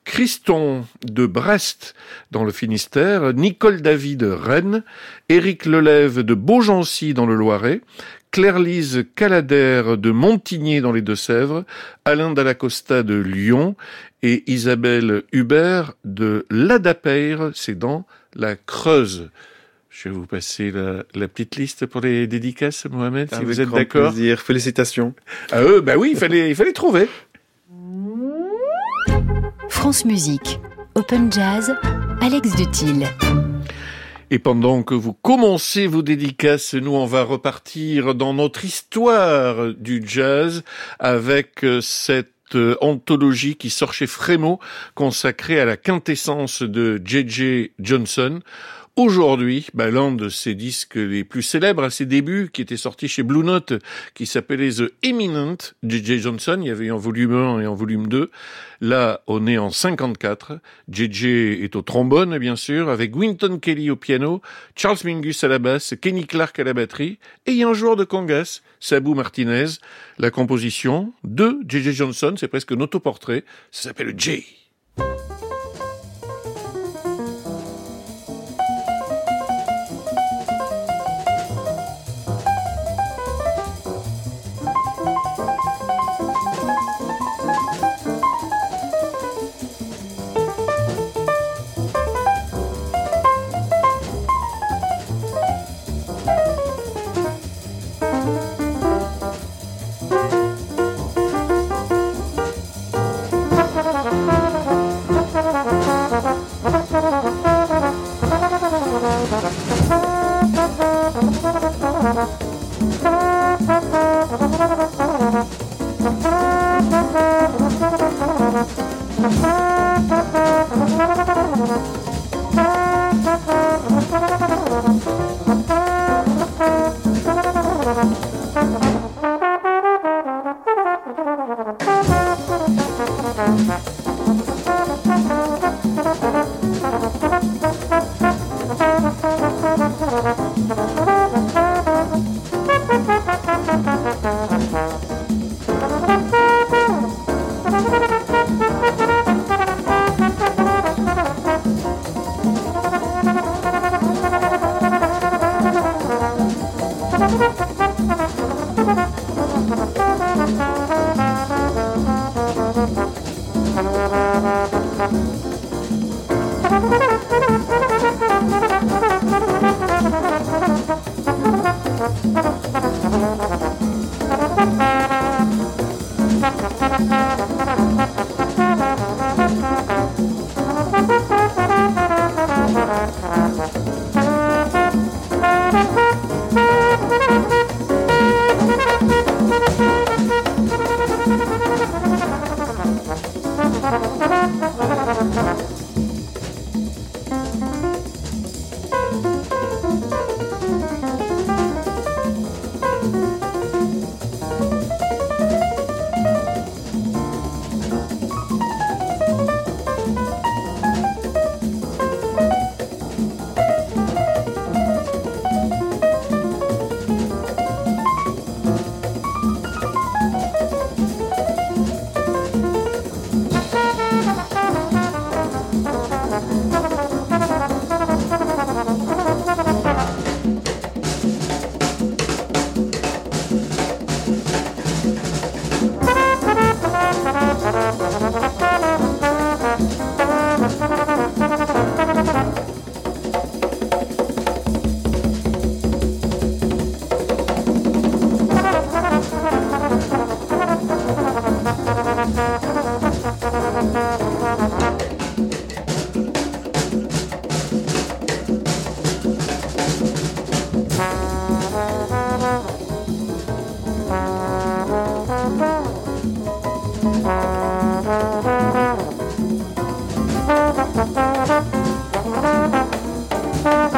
Christon 0.04 0.84
de 1.04 1.26
Brest 1.26 1.94
dans 2.32 2.44
le 2.44 2.52
Finistère, 2.52 3.32
Nicole 3.32 3.80
David 3.80 4.18
de 4.20 4.30
Rennes, 4.30 4.82
Éric 5.28 5.64
Lelève 5.64 6.20
de 6.20 6.34
Beaugency 6.34 7.14
dans 7.14 7.24
le 7.24 7.34
Loiret, 7.34 7.80
Claire-Lise 8.32 9.04
Calader 9.14 9.96
de 9.98 10.10
Montigné 10.10 10.80
dans 10.80 10.90
les 10.90 11.02
Deux-Sèvres, 11.02 11.64
Alain 12.04 12.32
Dallacosta 12.32 13.02
de 13.02 13.14
Lyon 13.14 13.76
et 14.22 14.42
Isabelle 14.50 15.22
Hubert 15.32 15.92
de 16.04 16.46
Ladapeire, 16.50 17.50
c'est 17.54 17.78
dans 17.78 18.06
la 18.34 18.56
Creuse. 18.56 19.30
Je 19.90 20.08
vais 20.08 20.14
vous 20.14 20.26
passer 20.26 20.72
la, 20.72 21.28
petite 21.28 21.56
liste 21.56 21.84
pour 21.84 22.00
les 22.00 22.26
dédicaces, 22.26 22.86
Mohamed, 22.90 23.32
si 23.34 23.44
vous 23.44 23.60
êtes 23.60 23.70
d'accord. 23.70 24.10
plaisir. 24.12 24.40
Félicitations. 24.40 25.14
À 25.50 25.62
eux, 25.62 25.82
bah 25.82 25.96
oui, 25.98 26.10
il 26.12 26.18
fallait, 26.18 26.48
il 26.48 26.56
fallait 26.56 26.72
trouver. 26.72 27.08
France 29.68 30.06
Musique, 30.06 30.58
Open 30.94 31.30
Jazz, 31.30 31.74
Alex 32.22 32.56
Dutil. 32.56 33.04
Et 34.32 34.38
pendant 34.38 34.82
que 34.82 34.94
vous 34.94 35.12
commencez 35.12 35.86
vos 35.86 36.00
dédicaces, 36.00 36.72
nous, 36.72 36.94
on 36.94 37.04
va 37.04 37.22
repartir 37.22 38.14
dans 38.14 38.32
notre 38.32 38.64
histoire 38.64 39.74
du 39.74 40.02
jazz 40.06 40.64
avec 40.98 41.62
euh, 41.64 41.82
cette 41.82 42.54
euh, 42.54 42.78
anthologie 42.80 43.56
qui 43.56 43.68
sort 43.68 43.92
chez 43.92 44.06
Frémo, 44.06 44.58
consacrée 44.94 45.60
à 45.60 45.66
la 45.66 45.76
quintessence 45.76 46.62
de 46.62 46.98
J.J. 47.04 47.72
Johnson. 47.78 48.40
Aujourd'hui, 48.96 49.68
bah, 49.72 49.90
l'un 49.90 50.12
de 50.12 50.28
ses 50.28 50.54
disques 50.54 50.96
les 50.96 51.24
plus 51.24 51.40
célèbres 51.40 51.82
à 51.82 51.88
ses 51.88 52.04
débuts, 52.04 52.50
qui 52.52 52.60
était 52.60 52.76
sorti 52.76 53.08
chez 53.08 53.22
Blue 53.22 53.42
Note, 53.42 53.72
qui 54.12 54.26
s'appelait 54.26 54.68
The 54.68 54.92
Eminent, 55.02 55.56
J.J. 55.82 56.18
Johnson, 56.18 56.58
il 56.60 56.66
y 56.66 56.70
avait 56.70 56.90
en 56.90 56.98
volume 56.98 57.32
1 57.32 57.60
et 57.62 57.66
en 57.66 57.74
volume 57.74 58.06
2. 58.08 58.30
Là, 58.82 59.22
on 59.28 59.46
est 59.46 59.56
en 59.56 59.70
54. 59.70 60.58
J.J. 60.90 61.26
est 61.62 61.74
au 61.74 61.80
trombone, 61.80 62.36
bien 62.36 62.54
sûr, 62.54 62.90
avec 62.90 63.16
Winton 63.16 63.58
Kelly 63.58 63.88
au 63.88 63.96
piano, 63.96 64.42
Charles 64.76 64.98
Mingus 65.04 65.42
à 65.42 65.48
la 65.48 65.58
basse, 65.58 65.94
Kenny 65.98 66.26
Clark 66.26 66.58
à 66.58 66.64
la 66.64 66.74
batterie, 66.74 67.18
et 67.46 67.52
il 67.52 67.56
y 67.56 67.64
a 67.64 67.68
un 67.68 67.74
joueur 67.74 67.96
de 67.96 68.04
congas, 68.04 68.60
Sabou 68.78 69.14
Martinez. 69.14 69.78
La 70.18 70.30
composition 70.30 71.14
de 71.24 71.58
J.J. 71.66 71.94
Johnson, 71.94 72.34
c'est 72.38 72.48
presque 72.48 72.72
un 72.72 72.80
autoportrait, 72.80 73.44
ça 73.70 73.88
s'appelle 73.88 74.12
J. 74.18 74.61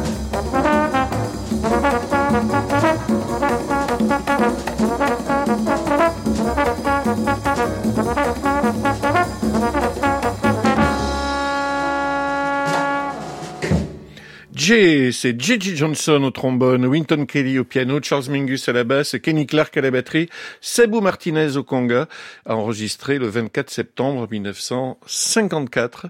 C'est 14.71 15.35
J.J. 15.37 15.75
Johnson 15.75 16.23
au 16.23 16.31
trombone, 16.31 16.85
Winton 16.85 17.25
Kelly 17.25 17.59
au 17.59 17.65
piano, 17.65 17.99
Charles 18.01 18.29
Mingus 18.29 18.69
à 18.69 18.71
la 18.71 18.85
basse, 18.85 19.17
Kenny 19.21 19.45
Clark 19.45 19.75
à 19.75 19.81
la 19.81 19.91
batterie, 19.91 20.29
Sebou 20.61 21.01
Martinez 21.01 21.57
au 21.57 21.63
conga, 21.65 22.07
enregistré 22.45 23.19
le 23.19 23.27
24 23.27 23.69
septembre 23.69 24.29
1954. 24.31 26.07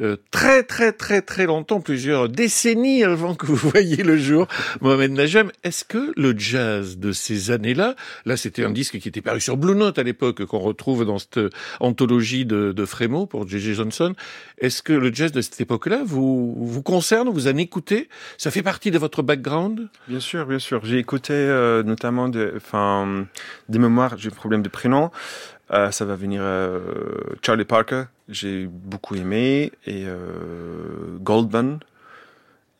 Euh, 0.00 0.16
très 0.30 0.62
très 0.62 0.92
très 0.92 1.22
très 1.22 1.46
longtemps, 1.46 1.80
plusieurs 1.80 2.28
décennies 2.28 3.02
avant 3.02 3.34
que 3.34 3.46
vous 3.46 3.56
voyiez 3.56 4.04
le 4.04 4.16
jour, 4.16 4.46
Mohamed 4.80 5.10
Najem. 5.10 5.50
Est-ce 5.64 5.84
que 5.84 6.12
le 6.16 6.38
jazz 6.38 6.98
de 6.98 7.10
ces 7.10 7.50
années-là, 7.50 7.96
là, 8.26 8.36
c'était 8.36 8.62
un 8.62 8.70
disque 8.70 9.00
qui 9.00 9.08
était 9.08 9.22
paru 9.22 9.40
sur 9.40 9.56
Blue 9.56 9.74
Note 9.74 9.98
à 9.98 10.04
l'époque, 10.04 10.44
qu'on 10.44 10.60
retrouve 10.60 11.04
dans 11.04 11.18
cette 11.18 11.40
anthologie 11.80 12.46
de, 12.46 12.70
de 12.70 12.84
Frémo 12.84 13.26
pour 13.26 13.48
J.J. 13.48 13.74
Johnson, 13.74 14.14
est-ce 14.58 14.84
que 14.84 14.92
le 14.92 15.12
jazz 15.12 15.32
de 15.32 15.40
cette 15.40 15.60
époque-là 15.60 16.02
vous, 16.06 16.54
vous 16.56 16.82
concerne, 16.82 17.28
vous 17.28 17.48
en 17.48 17.56
écoutez 17.56 18.03
ça 18.36 18.50
fait 18.50 18.62
partie 18.62 18.90
de 18.90 18.98
votre 18.98 19.22
background? 19.22 19.88
Bien 20.08 20.20
sûr, 20.20 20.46
bien 20.46 20.58
sûr. 20.58 20.84
J'ai 20.84 20.98
écouté 20.98 21.32
euh, 21.32 21.82
notamment 21.82 22.28
de, 22.28 22.54
des 23.68 23.78
mémoires, 23.78 24.16
j'ai 24.18 24.28
un 24.28 24.34
problème 24.34 24.62
de 24.62 24.68
prénom. 24.68 25.10
Euh, 25.72 25.90
ça 25.90 26.04
va 26.04 26.14
venir 26.14 26.42
euh, 26.42 26.80
Charlie 27.42 27.64
Parker, 27.64 28.04
j'ai 28.28 28.66
beaucoup 28.66 29.14
aimé, 29.14 29.72
et 29.86 30.04
Goldman, 31.20 31.80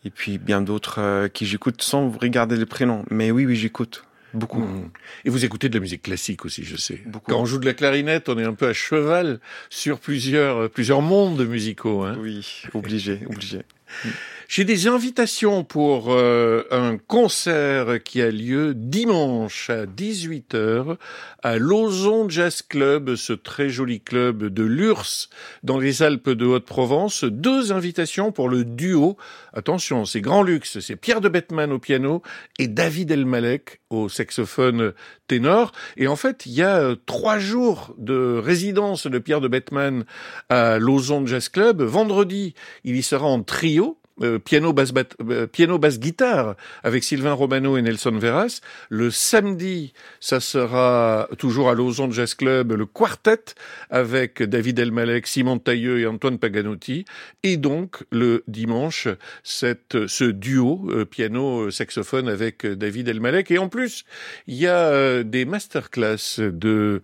et 0.04 0.10
puis 0.10 0.38
bien 0.38 0.60
d'autres 0.60 1.28
qui 1.28 1.46
j'écoute 1.46 1.82
sans 1.82 2.10
regarder 2.10 2.56
les 2.56 2.66
prénoms. 2.66 3.04
Mais 3.10 3.30
oui, 3.30 3.46
oui, 3.46 3.56
j'écoute. 3.56 4.04
Beaucoup. 4.34 4.60
Mmh. 4.60 4.90
Et 5.24 5.30
vous 5.30 5.44
écoutez 5.44 5.68
de 5.68 5.74
la 5.74 5.80
musique 5.80 6.02
classique 6.02 6.44
aussi, 6.44 6.64
je 6.64 6.76
sais. 6.76 7.00
Beaucoup. 7.06 7.30
Quand 7.30 7.40
on 7.40 7.44
joue 7.44 7.58
de 7.58 7.66
la 7.66 7.72
clarinette, 7.72 8.28
on 8.28 8.36
est 8.36 8.44
un 8.44 8.52
peu 8.52 8.66
à 8.66 8.72
cheval 8.72 9.38
sur 9.70 10.00
plusieurs, 10.00 10.68
plusieurs 10.70 11.02
mondes 11.02 11.46
musicaux. 11.46 12.02
Hein. 12.02 12.16
Oui, 12.18 12.64
obligé, 12.74 13.20
obligé. 13.28 13.62
J'ai 14.46 14.64
des 14.64 14.86
invitations 14.88 15.64
pour 15.64 16.12
euh, 16.12 16.64
un 16.70 16.98
concert 16.98 18.02
qui 18.02 18.20
a 18.20 18.30
lieu 18.30 18.74
dimanche 18.74 19.70
à 19.70 19.86
18h 19.86 20.96
à 21.42 21.58
Lauson 21.58 22.28
Jazz 22.28 22.62
Club, 22.62 23.14
ce 23.16 23.32
très 23.32 23.70
joli 23.70 24.00
club 24.00 24.44
de 24.44 24.62
Lurs 24.62 25.28
dans 25.62 25.78
les 25.78 26.02
Alpes 26.02 26.30
de 26.30 26.44
Haute-Provence. 26.44 27.24
Deux 27.24 27.72
invitations 27.72 28.32
pour 28.32 28.48
le 28.50 28.64
duo. 28.64 29.16
Attention, 29.54 30.04
c'est 30.04 30.20
grand 30.20 30.42
luxe. 30.42 30.78
C'est 30.80 30.96
Pierre 30.96 31.22
de 31.22 31.30
Bettman 31.30 31.72
au 31.72 31.78
piano 31.78 32.22
et 32.58 32.68
David 32.68 33.10
Elmalek 33.10 33.80
au 33.88 34.10
saxophone 34.10 34.92
ténor. 35.26 35.72
Et 35.96 36.06
en 36.06 36.16
fait, 36.16 36.44
il 36.44 36.52
y 36.52 36.62
a 36.62 36.80
euh, 36.80 36.96
trois 37.06 37.38
jours 37.38 37.94
de 37.96 38.38
résidence 38.42 39.06
de 39.06 39.18
Pierre 39.18 39.40
de 39.40 39.48
Bettman 39.48 40.04
à 40.50 40.78
Lauson 40.78 41.24
Jazz 41.26 41.48
Club. 41.48 41.80
Vendredi, 41.82 42.54
il 42.84 42.96
y 42.96 43.02
sera 43.02 43.26
en 43.26 43.42
trio 43.42 43.98
euh, 44.22 44.38
piano 44.38 44.72
basse 44.72 44.92
euh, 44.94 45.98
guitare 45.98 46.54
avec 46.84 47.02
Sylvain 47.02 47.32
Romano 47.32 47.76
et 47.76 47.82
Nelson 47.82 48.16
Veras. 48.16 48.60
Le 48.88 49.10
samedi, 49.10 49.92
ça 50.20 50.38
sera 50.38 51.28
toujours 51.36 51.68
à 51.68 51.74
Lausanne 51.74 52.12
Jazz 52.12 52.34
Club 52.34 52.72
le 52.72 52.86
quartet 52.86 53.54
avec 53.90 54.40
David 54.40 54.78
Elmalek, 54.78 55.26
Simon 55.26 55.58
Tailleux 55.58 55.98
et 55.98 56.06
Antoine 56.06 56.38
Paganotti. 56.38 57.04
Et 57.42 57.56
donc 57.56 58.04
le 58.12 58.44
dimanche, 58.46 59.08
cette 59.42 60.06
ce 60.06 60.24
duo 60.24 60.88
euh, 60.90 61.04
piano 61.04 61.72
saxophone 61.72 62.28
avec 62.28 62.64
David 62.66 63.08
Elmalek. 63.08 63.50
Et 63.50 63.58
en 63.58 63.68
plus, 63.68 64.04
il 64.46 64.54
y 64.54 64.68
a 64.68 65.24
des 65.24 65.44
masterclass 65.44 66.38
de 66.38 67.02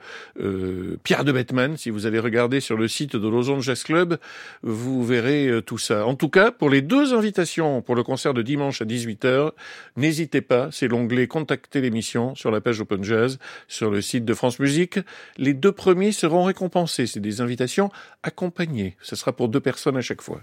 Pierre 1.03 1.25
de 1.25 1.33
Bettman. 1.33 1.77
Si 1.77 1.91
vous 1.91 2.07
allez 2.07 2.21
regarder 2.21 2.61
sur 2.61 2.77
le 2.77 2.87
site 2.87 3.17
de 3.17 3.29
Lausanne 3.29 3.63
Jazz 3.63 3.83
Club, 3.83 4.19
vous 4.63 5.05
verrez 5.05 5.61
tout 5.67 5.79
ça. 5.79 6.07
En 6.07 6.15
tout 6.15 6.29
cas, 6.29 6.53
pour 6.53 6.71
les 6.71 6.83
deux 6.83 7.00
deux 7.01 7.15
invitations 7.15 7.81
pour 7.81 7.95
le 7.95 8.03
concert 8.03 8.35
de 8.35 8.43
dimanche 8.43 8.83
à 8.83 8.85
18h. 8.85 9.53
N'hésitez 9.97 10.43
pas, 10.43 10.69
c'est 10.71 10.87
l'onglet 10.87 11.27
Contacter 11.29 11.81
l'émission 11.81 12.35
sur 12.35 12.51
la 12.51 12.61
page 12.61 12.79
Open 12.83 13.03
Jazz 13.03 13.39
sur 13.69 13.91
le 13.91 14.03
site 14.03 14.27
de 14.27 14.35
France 14.35 14.59
Musique. 14.59 14.99
Les 15.39 15.55
deux 15.55 15.73
premiers 15.73 16.13
seront 16.13 16.45
récompensés. 16.45 17.07
C'est 17.07 17.21
des 17.21 17.41
invitations 17.41 17.91
accompagnées. 18.23 18.97
Ce 19.01 19.17
sera 19.17 19.33
pour 19.33 19.49
deux 19.49 19.61
personnes 19.61 19.97
à 19.97 20.03
chaque 20.03 20.21
fois. 20.21 20.43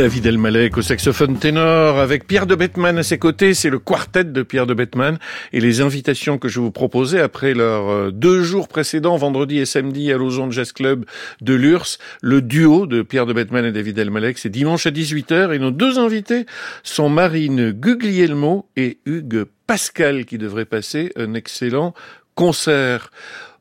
David 0.00 0.24
Elmalek 0.24 0.78
au 0.78 0.80
saxophone 0.80 1.38
ténor, 1.38 1.98
avec 1.98 2.26
Pierre 2.26 2.46
de 2.46 2.54
Bettman 2.54 2.96
à 2.96 3.02
ses 3.02 3.18
côtés, 3.18 3.52
c'est 3.52 3.68
le 3.68 3.78
quartet 3.78 4.24
de 4.24 4.42
Pierre 4.42 4.66
de 4.66 4.72
Bettman, 4.72 5.18
et 5.52 5.60
les 5.60 5.82
invitations 5.82 6.38
que 6.38 6.48
je 6.48 6.58
vous 6.58 6.70
proposais 6.70 7.20
après 7.20 7.52
leurs 7.52 7.90
euh, 7.90 8.10
deux 8.10 8.42
jours 8.42 8.66
précédents, 8.66 9.18
vendredi 9.18 9.58
et 9.58 9.66
samedi 9.66 10.10
à 10.10 10.16
Lausanne 10.16 10.52
Jazz 10.52 10.72
Club 10.72 11.04
de 11.42 11.52
l'URSS, 11.52 11.98
le 12.22 12.40
duo 12.40 12.86
de 12.86 13.02
Pierre 13.02 13.26
de 13.26 13.34
Bettman 13.34 13.66
et 13.66 13.72
David 13.72 13.98
Elmalek, 13.98 14.38
c'est 14.38 14.48
dimanche 14.48 14.86
à 14.86 14.90
18h, 14.90 15.54
et 15.54 15.58
nos 15.58 15.70
deux 15.70 15.98
invités 15.98 16.46
sont 16.82 17.10
Marine 17.10 17.70
Guglielmo 17.70 18.70
et 18.76 19.00
Hugues 19.04 19.44
Pascal, 19.66 20.24
qui 20.24 20.38
devraient 20.38 20.64
passer 20.64 21.12
un 21.16 21.34
excellent 21.34 21.92
concert. 22.34 23.10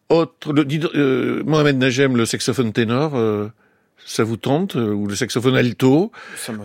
Autre, 0.08 0.54
le, 0.54 0.66
euh, 0.96 1.44
Mohamed 1.46 1.78
Najem, 1.80 2.16
le 2.16 2.26
saxophone 2.26 2.72
ténor, 2.72 3.18
euh, 3.18 3.50
ça 4.10 4.24
vous 4.24 4.38
tente 4.38 4.76
euh, 4.76 4.92
Ou 4.92 5.08
le 5.08 5.16
saxophone 5.16 5.56
alto 5.56 6.12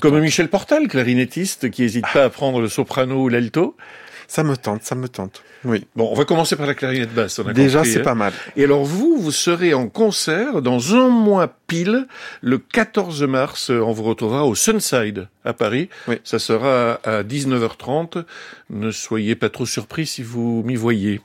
Comme 0.00 0.18
Michel 0.20 0.48
Portal, 0.48 0.88
clarinettiste, 0.88 1.70
qui 1.70 1.82
n'hésite 1.82 2.06
pas 2.12 2.24
à 2.24 2.30
prendre 2.30 2.60
le 2.60 2.68
soprano 2.68 3.22
ou 3.22 3.28
l'alto 3.28 3.76
Ça 4.26 4.42
me 4.42 4.56
tente, 4.56 4.82
ça 4.82 4.94
me 4.94 5.08
tente. 5.08 5.42
Oui. 5.64 5.86
Bon, 5.94 6.08
on 6.10 6.14
va 6.14 6.24
commencer 6.24 6.56
par 6.56 6.66
la 6.66 6.74
clarinette 6.74 7.12
basse. 7.12 7.38
On 7.38 7.46
a 7.46 7.52
Déjà, 7.52 7.84
c'est 7.84 8.00
hein. 8.00 8.04
pas 8.04 8.14
mal. 8.14 8.32
Et 8.56 8.64
alors 8.64 8.84
vous, 8.84 9.18
vous 9.18 9.30
serez 9.30 9.74
en 9.74 9.88
concert 9.88 10.62
dans 10.62 10.94
un 10.94 11.08
mois 11.08 11.54
pile, 11.66 12.06
le 12.40 12.56
14 12.56 13.22
mars. 13.24 13.68
On 13.68 13.92
vous 13.92 14.04
retrouvera 14.04 14.46
au 14.46 14.54
Sunside 14.54 15.28
à 15.44 15.52
Paris. 15.52 15.90
Oui. 16.08 16.16
Ça 16.24 16.38
sera 16.38 16.94
à 17.04 17.22
19h30. 17.22 18.24
Ne 18.70 18.90
soyez 18.90 19.34
pas 19.34 19.50
trop 19.50 19.66
surpris 19.66 20.06
si 20.06 20.22
vous 20.22 20.62
m'y 20.64 20.76
voyez. 20.76 21.20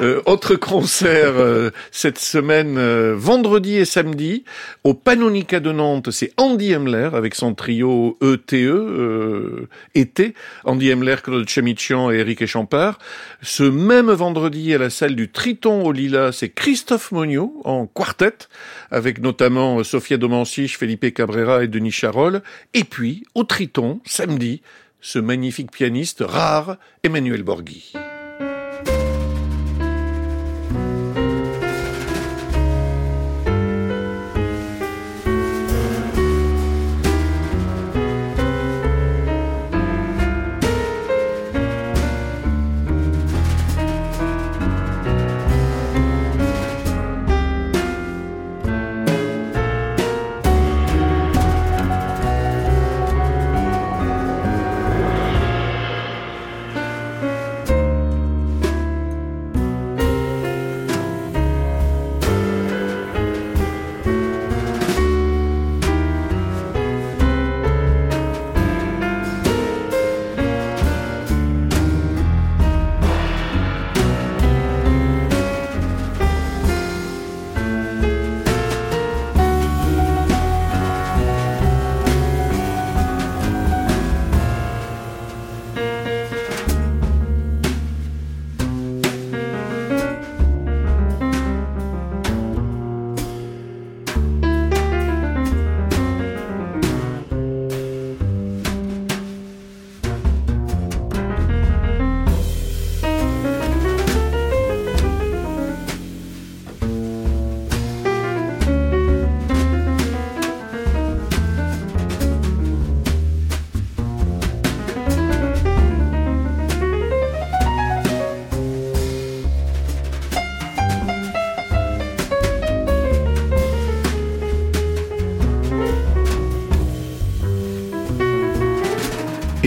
Euh, 0.00 0.22
autre 0.26 0.54
concert 0.54 1.34
euh, 1.36 1.70
cette 1.90 2.18
semaine, 2.18 2.78
euh, 2.78 3.14
vendredi 3.16 3.76
et 3.76 3.84
samedi, 3.84 4.44
au 4.84 4.94
Panonica 4.94 5.60
de 5.60 5.72
Nantes, 5.72 6.10
c'est 6.10 6.32
Andy 6.36 6.74
Emler 6.74 7.10
avec 7.12 7.34
son 7.34 7.54
trio 7.54 8.18
ETE, 8.22 8.54
euh, 8.54 9.68
été, 9.94 10.34
Andy 10.64 10.90
Emler, 10.90 11.16
Claude 11.22 11.48
Chemichian 11.48 12.10
et 12.10 12.16
Eric 12.16 12.42
Echampard. 12.42 12.98
Ce 13.42 13.62
même 13.62 14.10
vendredi 14.10 14.74
à 14.74 14.78
la 14.78 14.90
salle 14.90 15.14
du 15.14 15.30
Triton 15.30 15.84
au 15.84 15.92
Lila, 15.92 16.32
c'est 16.32 16.48
Christophe 16.48 17.12
Monio 17.12 17.60
en 17.64 17.86
quartet, 17.86 18.48
avec 18.90 19.20
notamment 19.20 19.82
Sofia 19.84 20.16
Domansich, 20.16 20.78
Felipe 20.78 21.12
Cabrera 21.12 21.64
et 21.64 21.68
Denis 21.68 21.92
Charol. 21.92 22.42
Et 22.74 22.84
puis, 22.84 23.24
au 23.34 23.44
Triton, 23.44 24.00
samedi, 24.04 24.62
ce 25.00 25.18
magnifique 25.18 25.70
pianiste 25.70 26.22
rare, 26.26 26.76
Emmanuel 27.02 27.42
Borghi. 27.42 27.92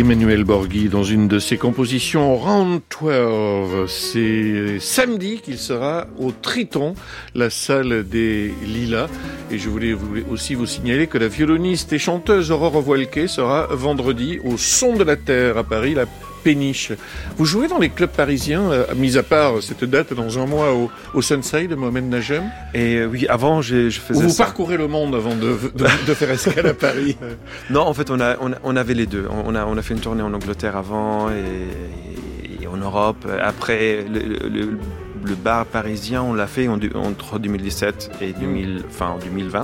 Emmanuel 0.05 0.43
Borghi 0.43 0.87
dans 0.87 1.03
une 1.03 1.27
de 1.27 1.39
ses 1.39 1.57
compositions 1.57 2.35
Round 2.35 2.79
12. 3.01 3.89
C'est 3.89 4.79
samedi 4.79 5.41
qu'il 5.41 5.57
sera 5.57 6.05
au 6.19 6.31
Triton, 6.31 6.93
la 7.33 7.49
salle 7.49 8.07
des 8.07 8.53
Lilas. 8.63 9.07
Et 9.49 9.57
je 9.57 9.67
voulais 9.67 9.95
aussi 10.29 10.53
vous 10.53 10.67
signaler 10.67 11.07
que 11.07 11.17
la 11.17 11.27
violoniste 11.27 11.91
et 11.91 11.97
chanteuse 11.97 12.51
Aurore 12.51 12.81
Voilquet 12.81 13.27
sera 13.27 13.65
vendredi 13.71 14.37
au 14.43 14.57
Son 14.57 14.95
de 14.95 15.03
la 15.03 15.15
Terre 15.15 15.57
à 15.57 15.63
Paris, 15.63 15.95
la 15.95 16.05
péniche. 16.45 16.91
Vous 17.37 17.45
jouez 17.45 17.67
dans 17.67 17.79
les 17.79 17.89
clubs 17.89 18.11
parisiens, 18.11 18.71
euh, 18.71 18.85
mis 18.95 19.17
à 19.17 19.23
part 19.23 19.63
cette 19.63 19.83
date 19.83 20.13
dans 20.13 20.37
un 20.37 20.45
mois 20.45 20.73
au, 20.73 20.91
au 21.15 21.21
Sunside, 21.23 21.75
Mohamed 21.75 22.05
Najem 22.07 22.43
Et 22.75 22.97
euh, 22.97 23.07
oui, 23.07 23.25
avant, 23.27 23.63
je, 23.63 23.89
je 23.89 23.99
faisais 23.99 24.19
Ou 24.19 24.27
vous 24.27 24.29
ça. 24.29 24.43
parcourez 24.45 24.77
le 24.77 24.87
monde 24.87 25.15
avant 25.15 25.35
de, 25.35 25.57
de, 25.73 25.85
de 26.07 26.13
faire 26.13 26.29
escale 26.29 26.67
à 26.67 26.75
Paris 26.75 27.17
Non, 27.71 27.81
en 27.81 27.93
fait, 27.95 28.11
on, 28.11 28.19
a, 28.19 28.37
on, 28.39 28.51
on, 28.63 28.75
avait 28.75 28.93
les 28.93 29.07
deux. 29.07 29.25
On 29.45 29.55
a, 29.55 29.65
on 29.65 29.75
a 29.75 29.81
fait 29.81 29.95
une 29.95 30.01
tournée 30.01 30.21
en 30.21 30.33
Angleterre 30.35 30.77
avant 30.77 31.29
et, 31.31 32.63
et 32.63 32.67
en 32.67 32.77
Europe. 32.77 33.25
Après, 33.41 34.05
le, 34.07 34.19
le, 34.47 34.77
le, 35.25 35.35
bar 35.35 35.65
parisien, 35.65 36.21
on 36.21 36.35
l'a 36.35 36.45
fait 36.45 36.67
entre 36.67 37.39
2017 37.39 38.11
et 38.21 38.33
2000, 38.33 38.69
mmh. 38.69 38.83
enfin, 38.87 39.07
en 39.07 39.17
2020. 39.17 39.63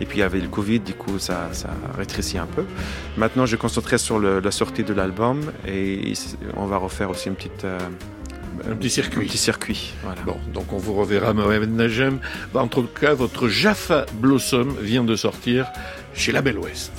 Et 0.00 0.06
puis 0.06 0.18
il 0.18 0.20
y 0.20 0.24
avait 0.24 0.40
le 0.40 0.48
Covid, 0.48 0.80
du 0.80 0.94
coup 0.94 1.18
ça, 1.18 1.48
ça 1.52 1.70
rétrécit 1.96 2.38
un 2.38 2.46
peu. 2.46 2.64
Maintenant 3.16 3.46
je 3.46 3.52
vais 3.52 3.58
concentrer 3.58 3.98
sur 3.98 4.18
le, 4.18 4.40
la 4.40 4.50
sortie 4.50 4.84
de 4.84 4.92
l'album 4.92 5.40
et 5.66 6.12
on 6.56 6.66
va 6.66 6.76
refaire 6.78 7.10
aussi 7.10 7.28
une 7.28 7.34
petite... 7.36 7.64
Euh, 7.64 7.78
un 8.70 8.76
petit 8.76 8.90
circuit. 8.90 9.24
Un 9.24 9.28
petit 9.28 9.38
circuit, 9.38 9.94
voilà. 10.04 10.22
Bon, 10.22 10.36
donc 10.52 10.72
on 10.72 10.78
vous 10.78 10.94
reverra 10.94 11.34
Mohamed 11.34 11.74
Najem. 11.74 12.20
En 12.54 12.68
tout 12.68 12.84
cas, 12.84 13.12
votre 13.12 13.48
Jaffa 13.48 14.06
Blossom 14.14 14.76
vient 14.80 15.04
de 15.04 15.16
sortir 15.16 15.66
chez 16.14 16.30
La 16.30 16.40
Belle 16.40 16.58
Ouest. 16.58 16.92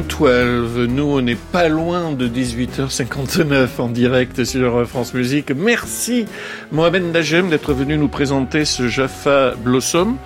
12. 0.00 0.88
Nous, 0.88 1.02
on 1.02 1.20
n'est 1.20 1.34
pas 1.34 1.68
loin 1.68 2.12
de 2.12 2.28
18h59 2.28 3.68
en 3.78 3.88
direct 3.88 4.44
sur 4.44 4.86
France 4.88 5.14
Musique. 5.14 5.50
Merci 5.50 6.26
Mohamed 6.72 7.12
Najem 7.12 7.48
d'être 7.48 7.72
venu 7.72 7.96
nous 7.98 8.08
présenter 8.08 8.64
ce 8.64 8.88
Jaffa 8.88 9.54
Blossom. 9.56 10.16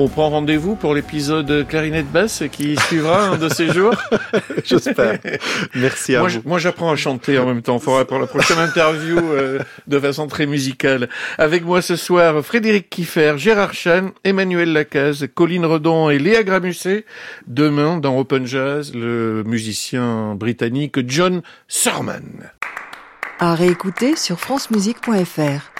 On 0.00 0.06
prend 0.06 0.30
rendez-vous 0.30 0.76
pour 0.76 0.94
l'épisode 0.94 1.66
clarinette 1.66 2.08
basse 2.12 2.44
qui 2.52 2.76
suivra 2.76 3.30
un 3.30 3.36
de 3.36 3.48
ces 3.48 3.72
jours? 3.72 3.96
J'espère. 4.64 5.18
Merci 5.74 6.14
à 6.14 6.20
moi, 6.20 6.28
vous. 6.28 6.40
moi, 6.44 6.58
j'apprends 6.60 6.92
à 6.92 6.94
chanter 6.94 7.36
en 7.36 7.46
même 7.46 7.62
temps. 7.62 7.80
Faudra 7.80 8.04
pour 8.04 8.20
la 8.20 8.28
prochaine 8.28 8.60
interview 8.60 9.18
euh, 9.18 9.58
de 9.88 9.98
façon 9.98 10.28
très 10.28 10.46
musicale. 10.46 11.08
Avec 11.36 11.64
moi 11.64 11.82
ce 11.82 11.96
soir, 11.96 12.44
Frédéric 12.44 12.88
Kiffer, 12.88 13.34
Gérard 13.38 13.74
Chan, 13.74 14.12
Emmanuel 14.22 14.72
Lacaze, 14.72 15.26
Colline 15.34 15.66
Redon 15.66 16.10
et 16.10 16.20
Léa 16.20 16.44
Gramusset. 16.44 17.04
Demain, 17.48 17.96
dans 17.96 18.16
Open 18.20 18.46
Jazz, 18.46 18.94
le 18.94 19.42
musicien 19.44 20.36
britannique 20.36 21.10
John 21.10 21.42
Surman. 21.66 22.52
À 23.40 23.56
réécouter 23.56 24.14
sur 24.14 24.38
francemusique.fr. 24.38 25.72